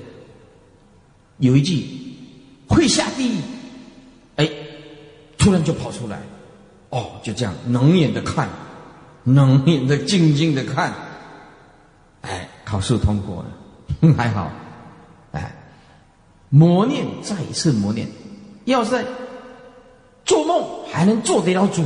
[1.39, 1.85] 有一句
[2.67, 3.41] 会下地狱，
[4.37, 4.49] 哎，
[5.37, 6.19] 突然就跑出来，
[6.89, 8.49] 哦，就这样冷眼的看，
[9.27, 10.93] 能眼的静静的看，
[12.21, 14.49] 哎，考试通过了， 还好，
[15.31, 15.53] 哎，
[16.49, 18.07] 磨练再一次磨练，
[18.65, 19.05] 要是
[20.23, 21.83] 做梦还能做得了主，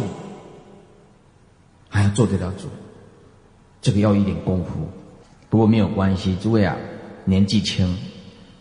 [1.90, 2.68] 还要做得了主，
[3.82, 4.90] 这个要一点功夫，
[5.50, 6.78] 不过没有关系，诸位啊，
[7.26, 7.98] 年纪轻。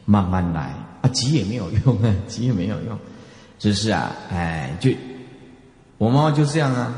[0.06, 0.74] 慢慢来。
[1.02, 2.98] 啊，急也没有用啊， 急也没有用，
[3.60, 4.90] 只是啊，哎，就
[5.98, 6.92] 我妈妈就这样啊，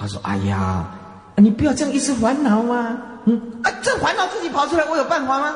[0.00, 0.88] 他说：“哎呀，
[1.36, 5.54] 你不要这样一直烦恼嘛，嗯，啊，这烦恼自己跑出来，我有办法吗？”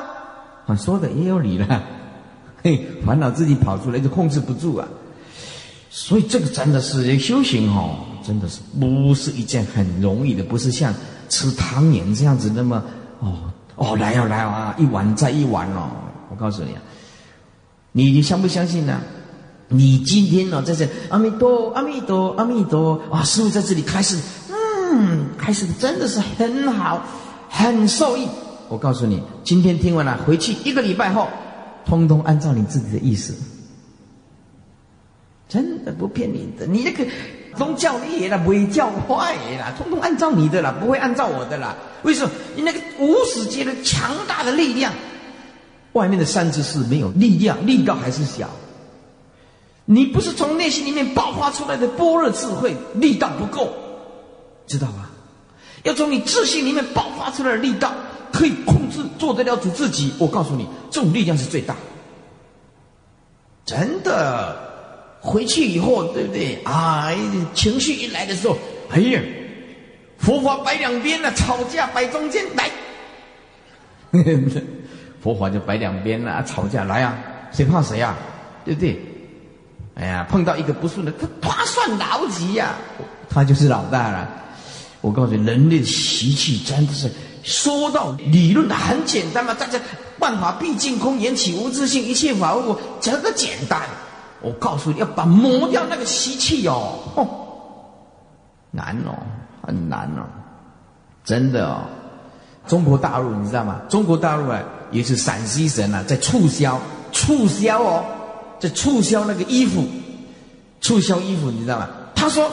[0.67, 1.83] 啊，说的也有理了，
[2.63, 4.87] 嘿，烦恼自己跑出来就控制不住啊，
[5.89, 10.93] 所以这个真的是修行哦，真的是不是一件很容易的，不是像
[11.29, 12.83] 吃汤圆这样子那么
[13.19, 15.89] 哦哦来啊来啊，一碗再一碗哦。
[16.29, 16.81] 我告诉你啊，
[17.91, 19.01] 你你相不相信呢？
[19.69, 24.17] 你今天呢在这阿弥陀阿弥陀阿弥陀啊，师傅在这里开始，
[24.49, 27.05] 嗯，开始真的是很好，
[27.49, 28.27] 很受益。
[28.69, 31.27] 我告诉你，今天听完了，回去一个礼拜后，
[31.85, 33.33] 通通按照你自己的意思，
[35.47, 36.65] 真的不骗你的。
[36.65, 37.05] 你那个
[37.55, 41.75] 宗教你也啦，伪教坏啦，通通按照你的啦，不会按照我的啦。
[42.03, 42.31] 为什么？
[42.55, 44.93] 你那个无始界的强大的力量。
[45.93, 48.49] 外面的三知识没有力量，力道还是小。
[49.85, 53.73] 你不是从内心里面爆发出来的般若智慧，力道不够，
[54.65, 55.09] 知道吧？
[55.83, 57.91] 要从你自信里面爆发出来的力道，
[58.31, 60.13] 可以控制做得了主自己。
[60.17, 61.75] 我告诉你，这种力量是最大。
[63.65, 64.57] 真的，
[65.19, 66.59] 回去以后，对不对？
[66.63, 67.11] 啊，
[67.53, 68.57] 情绪一来的时候，
[68.89, 69.21] 哎呀，
[70.17, 72.69] 佛法摆两边了，吵架摆中间来。
[75.21, 77.17] 佛法就摆两边了，吵架来啊，
[77.51, 78.15] 谁怕谁啊？
[78.63, 78.97] 对不对？
[79.95, 82.73] 哎呀，碰到一个不顺的，他他算老几呀？
[83.29, 84.27] 他就是老大了。
[85.01, 87.11] 我告诉你，人类的习气真的是
[87.43, 89.79] 说到理论的很简单嘛，大家
[90.19, 93.81] 万法毕竟空，缘起无自性，一切法无我，这个简单。
[94.41, 97.27] 我告诉你要把磨掉那个习气哦，
[98.71, 99.13] 难哦，
[99.65, 100.25] 很难哦，
[101.23, 101.81] 真的哦。
[102.67, 103.81] 中国大陆你知道吗？
[103.89, 104.61] 中国大陆啊。
[104.93, 106.79] 也是陕西省啊，在促销，
[107.11, 108.05] 促销哦，
[108.63, 109.85] 在促销那个衣服，
[110.79, 111.89] 促销衣服，你知道吗？
[112.15, 112.49] 他说，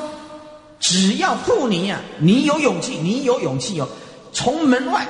[0.81, 3.87] 只要妇女呀，你有勇气，你有勇气哦，
[4.33, 5.07] 从门外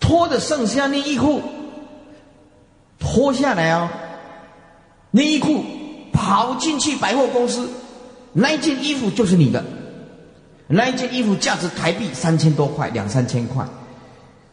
[0.00, 1.42] 脱的剩下内衣裤
[2.98, 3.90] 脱下来哦，
[5.10, 5.62] 内衣裤
[6.10, 7.68] 跑进去百货公司，
[8.32, 9.62] 那一件衣服就是你的，
[10.68, 13.62] 那一件衣服价值台币三千多块，两三千块，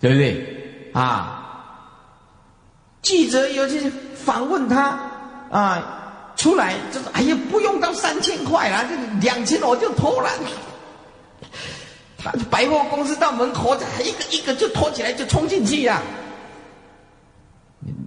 [0.01, 0.91] 对不对？
[0.91, 1.39] 啊。
[3.01, 4.97] 记者有去访问他，
[5.53, 10.29] 啊，出来就是哎呀，不用到三千块了，就两千我就拖了。
[12.17, 16.01] 他百货公司到门口，一个一个就拖起来就冲进去呀。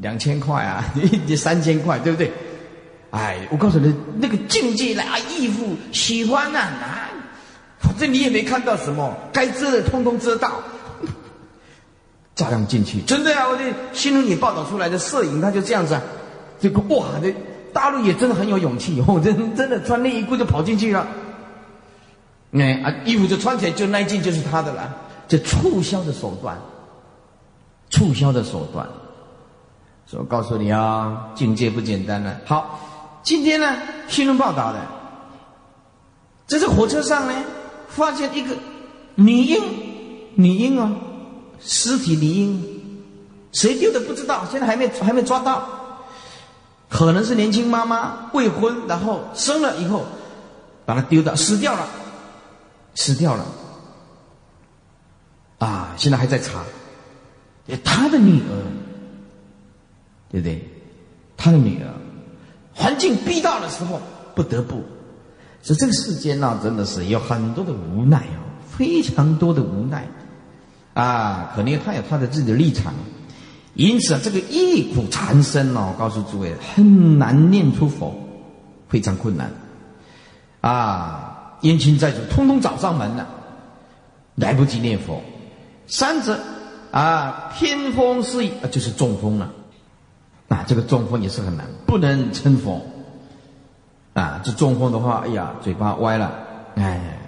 [0.01, 2.32] 两千块啊，你 你三千块对不对？
[3.11, 7.09] 哎，我告诉你，那个境界来啊，义父喜欢啊，啊，
[7.78, 10.61] 反正你也没看到什么，该遮的通通遮到。
[12.34, 13.49] 照样进去，真的呀！
[13.49, 13.62] 我的
[13.94, 16.03] 新闻也报道出来的摄影，他就这样子啊，
[16.59, 17.35] 这个哇，这
[17.73, 21.07] 大陆也真的很有勇气，哦， 真真的穿内衣裤就跑进去了。
[22.53, 24.97] 哎啊，衣服就穿起来，就那一件就是他的了。
[25.29, 26.57] 这促销的手段，
[27.91, 28.87] 促销的手段。
[30.07, 32.41] 所以我告诉你啊，境界不简单了。
[32.47, 32.79] 好，
[33.23, 33.77] 今天呢，
[34.09, 34.79] 新闻报道的，
[36.47, 37.35] 这是火车上呢，
[37.89, 38.55] 发现一个
[39.17, 39.61] 女婴，
[40.37, 40.89] 女婴哦，
[41.61, 42.65] 尸体女婴，
[43.51, 45.69] 谁丢的不知道，现在还没还没抓到，
[46.89, 50.05] 可能是年轻妈妈未婚，然后生了以后，
[50.84, 51.87] 把它丢到死掉了，
[52.95, 53.45] 死掉了，
[55.59, 56.64] 啊，现在还在查，
[57.84, 58.62] 他的女儿。
[60.28, 60.68] 对不对？
[61.37, 61.89] 他的女儿，
[62.74, 64.01] 环境逼到的时候，
[64.34, 64.82] 不得不。
[65.62, 70.07] 所以这个世间呢，真的是有很多的无奈哦，非常多的无奈
[70.95, 71.53] 啊。
[71.55, 72.93] 可能他有他的自己的立场，
[73.77, 78.14] 因此啊，这个一苦缠身哦，告诉诸位，很难念出佛，
[78.89, 79.51] 非常困难
[80.62, 81.59] 啊。
[81.62, 83.27] 冤亲债主通通找上门了，
[84.35, 85.22] 来不及念佛。
[85.87, 86.39] 三者
[86.91, 89.53] 啊，偏风失意啊，就是中风了。
[90.49, 92.81] 啊，这个中风也是很难，不能称佛。
[94.14, 96.33] 啊，这中风的话，哎呀，嘴巴歪了，
[96.77, 97.18] 哎，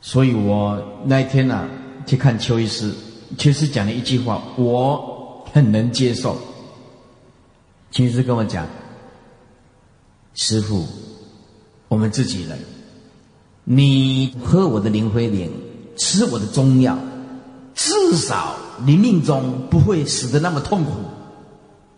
[0.00, 1.68] 所以我那一天呢，
[2.06, 2.92] 去看邱医师，
[3.38, 5.13] 邱医师讲了一句话，我
[5.54, 6.36] 很能接受。
[7.92, 8.66] 邱医师跟我讲
[10.34, 10.84] ：“师傅，
[11.86, 12.58] 我们自己人，
[13.62, 15.52] 你喝我的灵灰灵，
[15.96, 16.98] 吃我的中药，
[17.72, 20.90] 至少你命中不会死的那么痛苦。”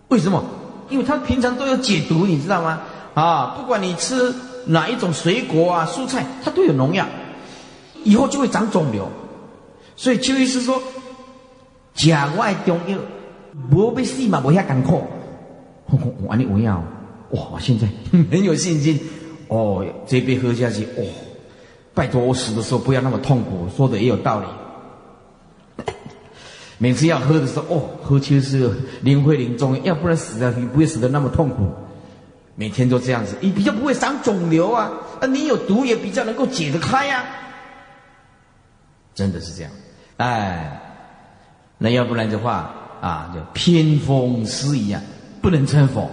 [0.08, 0.44] 为什么？
[0.90, 2.82] 因为他平常都有解毒，你知道吗？
[3.14, 4.34] 啊，不管你吃
[4.66, 7.06] 哪一种水果啊、蔬菜，它都有农药，
[8.04, 9.08] 以后就会长肿瘤。
[9.96, 10.82] 所以邱医师说，
[11.94, 12.98] 假外中药，
[13.70, 15.02] 不被死嘛，不下艰苦。
[15.86, 16.82] 我安尼我要，
[17.30, 17.58] 哇！
[17.60, 17.86] 现在
[18.30, 18.98] 很有信心。
[19.48, 21.04] 哦，这杯喝下去，哦，
[21.94, 23.68] 拜托我死的时候不要那么痛苦。
[23.76, 24.46] 说的也有道理。
[26.78, 28.70] 每次要喝的时候，哦，喝就是
[29.02, 31.72] 灵会灵中，要不然死的你不会死的那么痛苦。
[32.54, 34.90] 每天都这样子，你比较不会长肿瘤啊，
[35.20, 37.24] 啊，你有毒也比较能够解得开呀。
[39.14, 39.72] 真的是这样，
[40.18, 40.80] 哎，
[41.78, 42.74] 那要不然的话
[43.06, 45.00] 啊，就偏风失仪啊，
[45.40, 46.10] 不能成佛。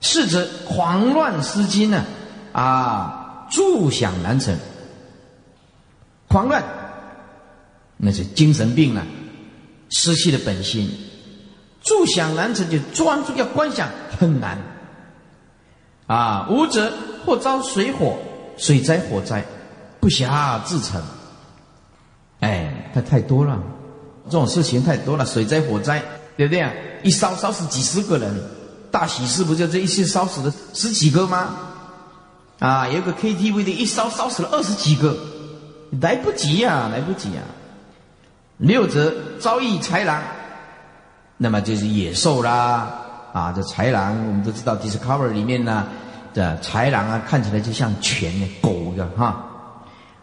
[0.00, 2.04] 是指狂乱失禁呢，
[2.52, 4.56] 啊，住想难成。
[6.28, 6.64] 狂乱，
[7.98, 9.04] 那是精神病了。
[9.90, 10.90] 失去了本心，
[11.82, 14.58] 住想难成就专注要观想很难，
[16.06, 16.92] 啊，无者
[17.24, 18.16] 或遭水火、
[18.56, 19.44] 水灾、火灾，
[20.00, 21.02] 不暇自成。
[22.40, 23.62] 哎，他太多了，
[24.26, 26.02] 这种事情太多了，水灾、火灾，
[26.36, 26.72] 对不对啊？
[27.02, 28.34] 一烧烧死几十个人，
[28.90, 31.54] 大喜事不就这一次烧死了十几个吗？
[32.58, 35.16] 啊，有个 KTV 的一烧烧死了二十几个，
[36.00, 37.42] 来不及呀，来不及呀。
[38.56, 40.22] 六则遭遇豺狼，
[41.36, 42.90] 那么就是野兽啦，
[43.32, 45.86] 啊，这豺狼我们都知道，Discover 里面呢
[46.32, 49.44] 的豺狼啊，看起来就像犬的狗的哈，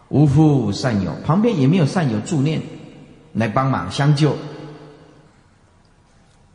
[0.10, 2.62] 无父善友，旁边也没有善友助念
[3.34, 4.36] 来帮忙相救。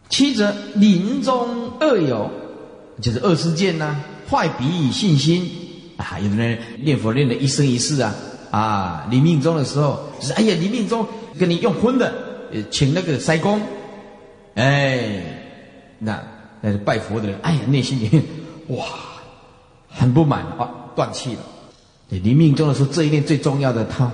[0.08, 2.30] 七则临终恶友，
[3.00, 3.96] 就是恶事件呐，
[4.30, 5.48] 坏彼信心
[5.96, 8.14] 啊，有的人念佛念的一生一世啊，
[8.50, 11.06] 啊，临命终的时候，是哎呀，临命终。
[11.38, 12.12] 跟你用荤的，
[12.68, 13.60] 请那个塞公，
[14.56, 15.22] 哎，
[16.00, 16.20] 那
[16.60, 18.20] 那是拜佛的人，哎呀，内心里面
[18.76, 18.84] 哇，
[19.88, 21.40] 很不满啊，断气了。
[22.08, 24.10] 临命终的时候，这一念最重要的，他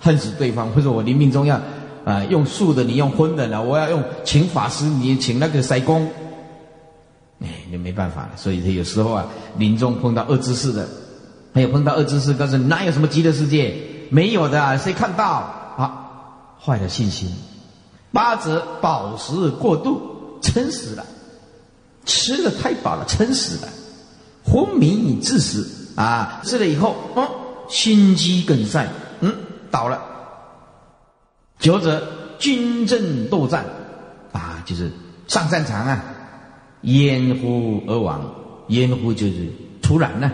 [0.00, 1.60] 恨死对方，或者我临命终要
[2.04, 3.62] 啊用素的，你用荤的呢？
[3.62, 6.08] 我要用请法师，你请那个塞公，
[7.40, 8.30] 哎，就没办法了。
[8.36, 9.26] 所以他有时候啊，
[9.58, 10.88] 临终碰到恶知识的，
[11.54, 13.74] 还有碰到恶知识，告诉你哪有什么极乐世界？
[14.10, 15.24] 没有的，谁看到
[15.76, 16.08] 啊？
[16.64, 17.28] 坏了信心，
[18.12, 20.00] 八则饱食过度，
[20.40, 21.04] 撑死了，
[22.04, 23.68] 吃的太饱了，撑死了，
[24.44, 26.40] 昏迷致死啊！
[26.44, 27.28] 吃了以后，哦，
[27.68, 28.86] 心肌梗塞，
[29.20, 29.34] 嗯，
[29.70, 30.00] 倒了。
[31.62, 32.02] 九则
[32.38, 33.64] 军阵斗战，
[34.32, 34.90] 啊，就是
[35.28, 36.04] 上战场啊，
[36.82, 38.20] 烟呼而亡，
[38.68, 39.48] 烟呼就是
[39.80, 40.30] 突然呢，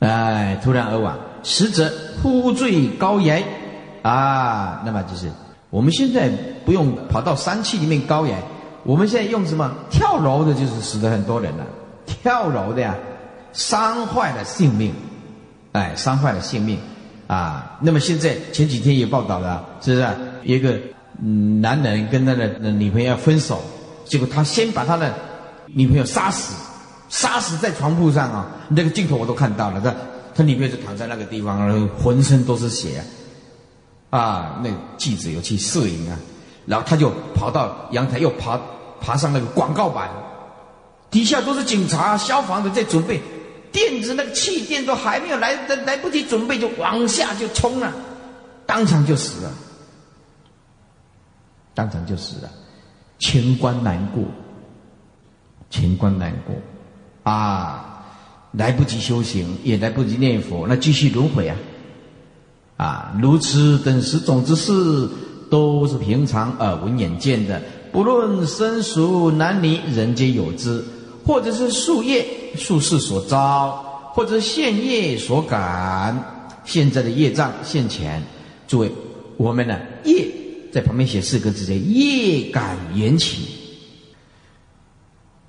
[0.00, 1.16] 哎，突然而亡。
[1.42, 1.90] 十则
[2.22, 3.42] 呼坠高崖。
[4.02, 5.28] 啊，那么就是
[5.68, 6.28] 我们现在
[6.64, 8.40] 不用跑到山区里面高原，
[8.84, 11.66] 我们现在用什么跳楼的，就是死的很多人了。
[12.06, 12.94] 跳楼的呀，
[13.52, 14.92] 伤坏了性命，
[15.72, 16.78] 哎，伤坏了性命
[17.26, 17.78] 啊。
[17.80, 20.08] 那么现在前几天也报道了，是不是？
[20.44, 20.78] 一个
[21.60, 23.60] 男人跟他的女朋友分手，
[24.04, 25.12] 结果他先把他的
[25.66, 26.54] 女朋友杀死，
[27.08, 28.46] 杀死在床铺上啊！
[28.68, 29.94] 那个镜头我都看到了，他
[30.34, 33.02] 他女朋友就躺在那个地方，然后浑身都是血
[34.10, 34.18] 啊！
[34.18, 36.16] 啊，那记者有去摄影啊，
[36.64, 38.60] 然后他就跑到阳台，又爬
[39.00, 40.08] 爬上那个广告板，
[41.10, 43.20] 底下都是警察、消防的在准备，
[43.76, 47.92] 电子那个气垫都还没有来来来不及准备，就往下就冲了，
[48.64, 49.52] 当场就死了，
[51.74, 52.50] 当场就死了，
[53.18, 54.24] 情关难过，
[55.68, 56.54] 情关难过。
[57.30, 58.02] 啊，
[58.52, 61.56] 来不及修行，也来不及念佛，那继续轮回啊！
[62.78, 65.06] 啊，如此等十种之事，
[65.50, 67.60] 都是平常耳闻眼见的，
[67.92, 70.82] 不论生熟男女，人皆有之，
[71.26, 72.24] 或者是树业、
[72.56, 73.72] 树势所招，
[74.14, 78.22] 或者现业所感，现在的业障现前。
[78.68, 78.92] 诸位，
[79.36, 80.28] 我们呢，业
[80.72, 83.42] 在旁边写四个字叫业感缘起，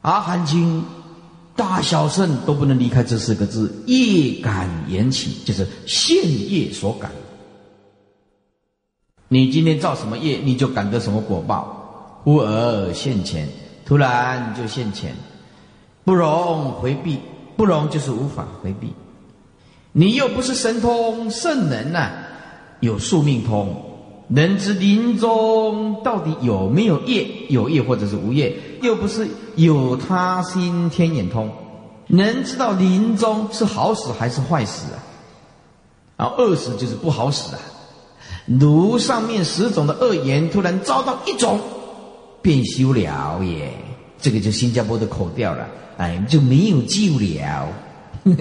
[0.01, 0.83] 阿含经。
[1.55, 6.15] 大小圣都不能离开这四个字：业感缘起，就是现
[6.51, 7.09] 业所感。
[9.27, 12.21] 你今天造什么业，你就感得什么果报。
[12.23, 13.49] 忽而现前，
[13.87, 15.15] 突然就现前，
[16.07, 17.19] 不容回避，
[17.57, 18.93] 不容就是无法回避。
[19.91, 22.11] 你又不是神通圣人呐，
[22.79, 23.75] 有宿命通，
[24.29, 29.27] 能知临终到底有没有业，有业或者是无业，又不是。
[29.57, 31.51] 有他心天眼通，
[32.07, 35.03] 能知道临终是好死还是坏死啊？
[36.15, 37.59] 啊，恶死就是不好死啊！
[38.45, 41.59] 如上面十种的恶言，突然遭到一种，
[42.41, 43.73] 便休了也。
[44.19, 45.67] 这个就新加坡的口调了，
[45.97, 47.67] 哎，就没有救了。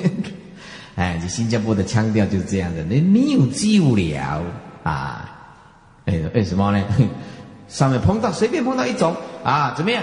[0.97, 4.43] 哎，这新加坡的腔调就是这样的，你没有救了
[4.83, 5.31] 啊！
[6.07, 6.83] 哎，为什么呢？
[7.69, 10.03] 上面碰到随便碰到一种啊，怎么样？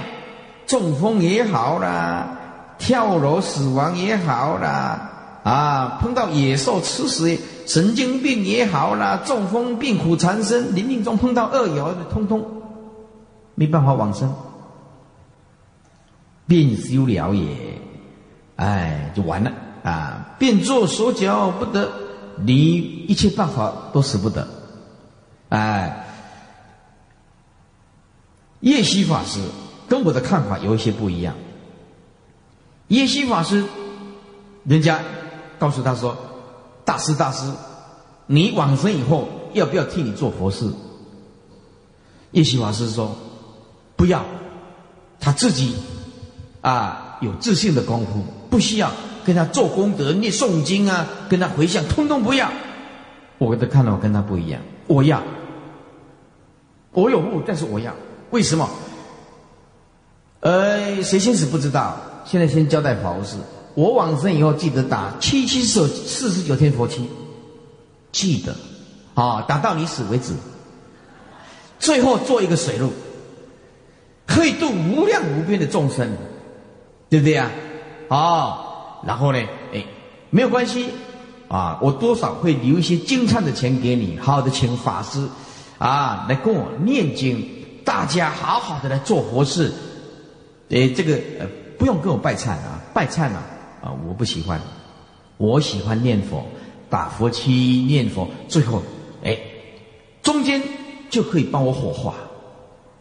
[0.68, 2.38] 中风也好啦，
[2.78, 12.45] 跳楼死亡也好啦，啊，碰到野兽吃死，神经病也好啦，中风病苦缠身，临命中碰到恶友，通通
[13.56, 14.34] 没办法往生，
[16.53, 17.81] 便修了也，
[18.57, 19.51] 哎，就完了
[19.84, 20.35] 啊！
[20.38, 21.91] 便作手脚不得，
[22.45, 22.75] 离
[23.07, 24.47] 一切办法都使不得，
[25.49, 26.05] 哎，
[28.59, 29.39] 叶希法师。
[29.88, 31.35] 跟我的看法有一些不一样。
[32.88, 33.65] 叶希法师，
[34.63, 35.01] 人家
[35.57, 36.15] 告诉他说
[36.85, 37.51] ：“大师，大师，
[38.27, 40.71] 你往生以后要不要替你做佛事？”
[42.31, 43.15] 叶希法师说
[43.97, 44.23] ：“不要，
[45.19, 45.75] 他自己
[46.64, 48.91] 啊有自信的功夫，不需要
[49.23, 52.52] 跟他做功德、念诵经啊，跟他回向，通通不要。”
[53.38, 55.22] 我的看法跟他不一样，我要，
[56.91, 57.94] 我有悟，但是我要，
[58.31, 58.68] 为什么？
[60.40, 61.98] 呃，谁先死不知道。
[62.26, 63.35] 现在先交代法务事。
[63.76, 67.10] 我往生以后记得打七七四四十九天佛七，
[68.11, 68.56] 记得，
[69.14, 70.34] 啊，打到你死为止。
[71.80, 72.91] 最后做一个水路，
[74.26, 76.07] 可以度无量无边的众生，
[77.14, 77.52] 对不对呀？
[78.07, 78.57] 啊，
[79.06, 79.38] 然后呢，
[79.72, 79.85] 哎，
[80.31, 80.90] 没有关系，
[81.48, 85.27] 啊，我多少会留一些金灿的钱给你，好的请法师，
[85.77, 87.48] 啊，来跟我念经，
[87.85, 89.72] 大家好好的来做佛事。
[90.72, 91.45] 哎，这个呃，
[91.77, 93.44] 不用跟我拜忏啊，拜忏啊，
[93.84, 94.60] 啊，我不喜欢，
[95.38, 96.44] 我喜欢念佛，
[96.90, 97.52] 打佛七
[97.88, 98.81] 念佛，最后，
[99.23, 99.38] 哎，
[100.23, 100.60] 中间
[101.11, 102.15] 就可以帮我火化，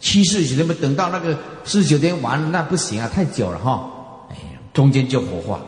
[0.00, 3.88] 七世几天不等到那个四十九天完了，那不行啊，太久了哈，
[4.72, 5.60] 中间就火化，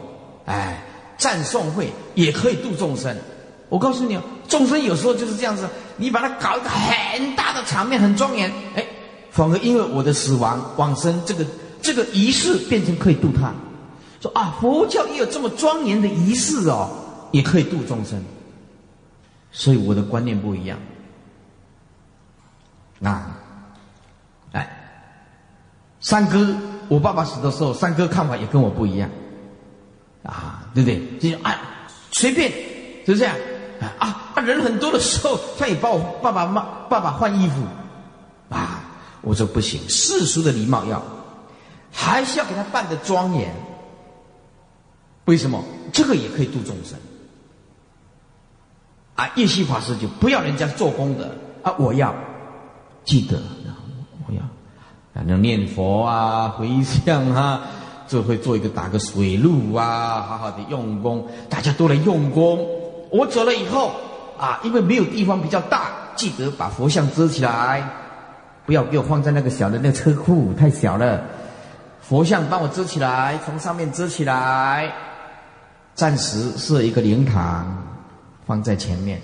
[0.47, 0.83] 哎，
[1.17, 3.17] 赞颂会也可以度众生，
[3.69, 4.19] 我告诉你，
[4.49, 8.87] 众生有时候就是这样子，你把它搞一个很大的场面，很庄严，哎，
[9.31, 11.45] 反而因为我的死亡往生这个。
[11.85, 13.53] 这个仪式变成可以度他，
[14.19, 16.89] 说啊，佛教也有这么庄严的仪式哦，
[17.31, 18.25] 也可以度众生。
[19.53, 20.79] 所以我的观念不一样。
[23.03, 23.37] 啊，
[24.53, 24.67] 哎，
[26.01, 26.57] 三哥，
[26.89, 29.11] 我爸爸死的时候，三哥看法也跟我不一样，
[30.23, 31.33] 啊，对不对？
[31.33, 31.61] 就啊，
[32.13, 32.53] 随便，
[33.07, 33.37] 是这样
[33.99, 34.33] 啊？
[34.35, 37.63] 啊，人很多的时候，他也帮我爸爸妈爸爸换衣服，
[38.49, 38.83] 啊，
[39.23, 41.03] 我说不行，世俗的礼貌要。
[41.97, 43.55] 还是要给他办的庄严，
[45.27, 45.63] 为什么？
[45.93, 46.99] 这个也可以度众生。
[49.15, 51.31] 啊，叶希法师就不要人家做功德
[51.63, 52.13] 啊，我要
[53.05, 53.41] 记得，
[55.15, 57.61] 反正念佛啊，回向啊，
[58.09, 62.67] 就会做一个打个水路啊，好好的用功，大家都来用功。
[63.11, 63.93] 我走了以后
[64.37, 67.89] 啊，因为没有地方比较大，记得把佛像遮起来，
[68.67, 71.23] 不要给我放在那个小的那车库，太小了。
[72.01, 74.93] 佛像帮我遮起来，从上面遮起来，
[75.95, 77.85] 暂时设一个灵堂
[78.45, 79.21] 放在前面，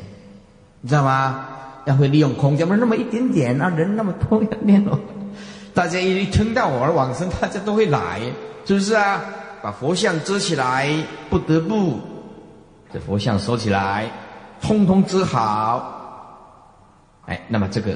[0.81, 1.47] 你知道吗？
[1.87, 4.97] 要会利用空间，不是那么一点点啊，人那么多要念哦。
[5.75, 8.21] 大家一听到我而往生，大家都会来，
[8.65, 9.23] 是不是啊？
[9.63, 10.89] 把佛像遮起来，
[11.29, 12.01] 不得不
[12.93, 14.11] 这佛像收起来，
[14.61, 15.99] 通通遮好。
[17.27, 17.95] 哎，那么这个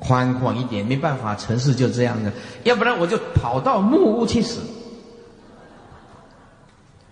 [0.00, 2.32] 宽广一点，没办法，城市就这样的，
[2.64, 4.60] 要不然我就跑到木屋去死。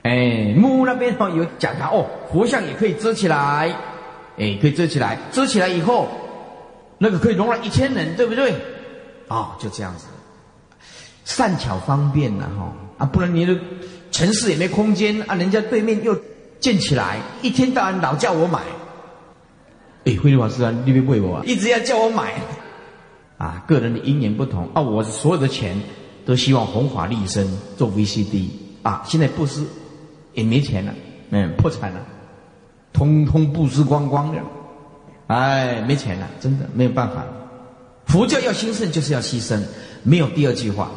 [0.03, 3.73] 哎，木屋那边哦有讲他哦，佛像也可以遮起来，
[4.39, 6.09] 哎，可以遮起来，遮起来以后，
[6.99, 8.55] 那个可以容纳一千人，对不对？
[9.33, 10.05] 啊，就这样子，
[11.25, 13.59] 善巧方便了，哈啊，不然你的
[14.11, 16.15] 城市也没空间啊，人家对面又
[16.61, 18.61] 建起来，一天到晚老叫我买。
[20.05, 22.35] 哎，慧律法师啊，你别喂我啊，一直要叫我买，
[23.39, 25.81] 啊，个人的因缘不同啊，我所有的钱
[26.27, 27.47] 都希望弘法利生
[27.79, 28.49] 做 VCD
[28.83, 29.65] 啊，现在布施
[30.35, 30.93] 也没钱了，
[31.31, 32.01] 嗯，破产了，
[32.93, 34.43] 通通布施光光了，
[35.29, 37.25] 哎，没钱了，真的没有办法。
[38.13, 39.59] 佛教要兴盛，就是要牺牲，
[40.03, 40.91] 没有第二句话，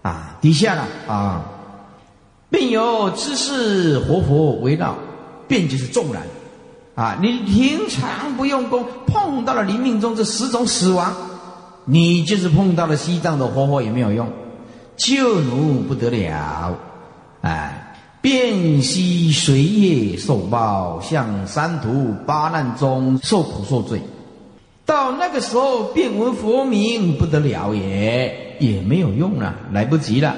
[0.00, 1.44] 啊，底下呢啊，
[2.48, 4.96] 并有知识活佛围绕，
[5.46, 6.22] 便就是众然。
[6.94, 11.14] 啊，你平常不用功，碰到了临命中这十种死亡，
[11.84, 14.26] 你就是碰到了西藏的活佛也没有用，
[14.96, 16.74] 救奴不得了，
[17.42, 24.00] 哎，便悉随业受报，向三途八难中受苦受罪，
[24.90, 30.34] 到那个时候便闻佛名不得了也，也没有用了，来不及了，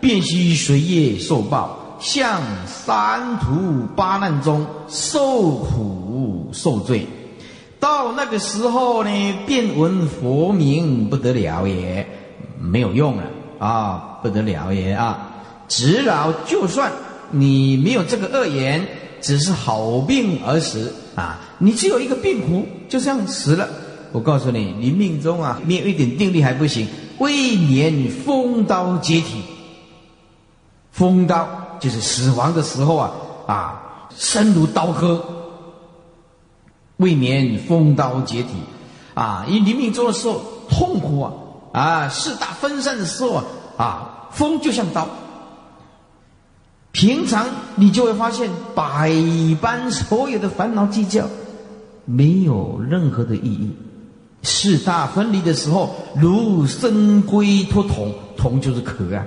[0.00, 1.98] 便须随业受报。
[1.98, 7.06] 向三途八难中受苦受罪，
[7.78, 9.10] 到那个时候呢，
[9.46, 12.06] 便闻佛名不得了也，
[12.58, 13.24] 没有用了
[13.58, 15.30] 啊，不得了也啊！
[15.68, 16.90] 只老就算
[17.30, 18.82] 你没有这个恶言，
[19.20, 23.68] 只是好病而死啊，你只有一个病苦，就这样死了。
[24.12, 26.86] 我告诉你，你命中啊，没有一点定力还不行，
[27.18, 29.42] 未免风刀解体，
[30.90, 31.48] 风刀。
[31.80, 33.10] 就是死亡的时候啊
[33.46, 35.24] 啊，身如刀割，
[36.98, 38.50] 未免风刀解体
[39.14, 39.46] 啊！
[39.48, 41.32] 因临命终的时候痛苦啊
[41.72, 43.44] 啊，四大分散的时候啊
[43.78, 45.08] 啊，风就像刀。
[46.92, 47.46] 平常
[47.76, 49.10] 你就会发现百
[49.58, 51.24] 般所有的烦恼计较，
[52.04, 53.70] 没有任何的意义。
[54.42, 59.24] 四大分离的时候，如生龟脱桶，桶就是壳啊。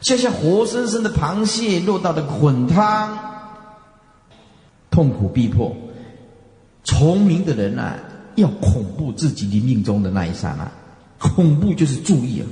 [0.00, 3.16] 就像活生生的螃蟹落到了滚汤，
[4.90, 5.74] 痛苦逼迫。
[6.84, 7.96] 聪明的人啊，
[8.34, 10.68] 要恐怖自己的命中的那一刹那，
[11.18, 12.46] 恐怖就是注意啊。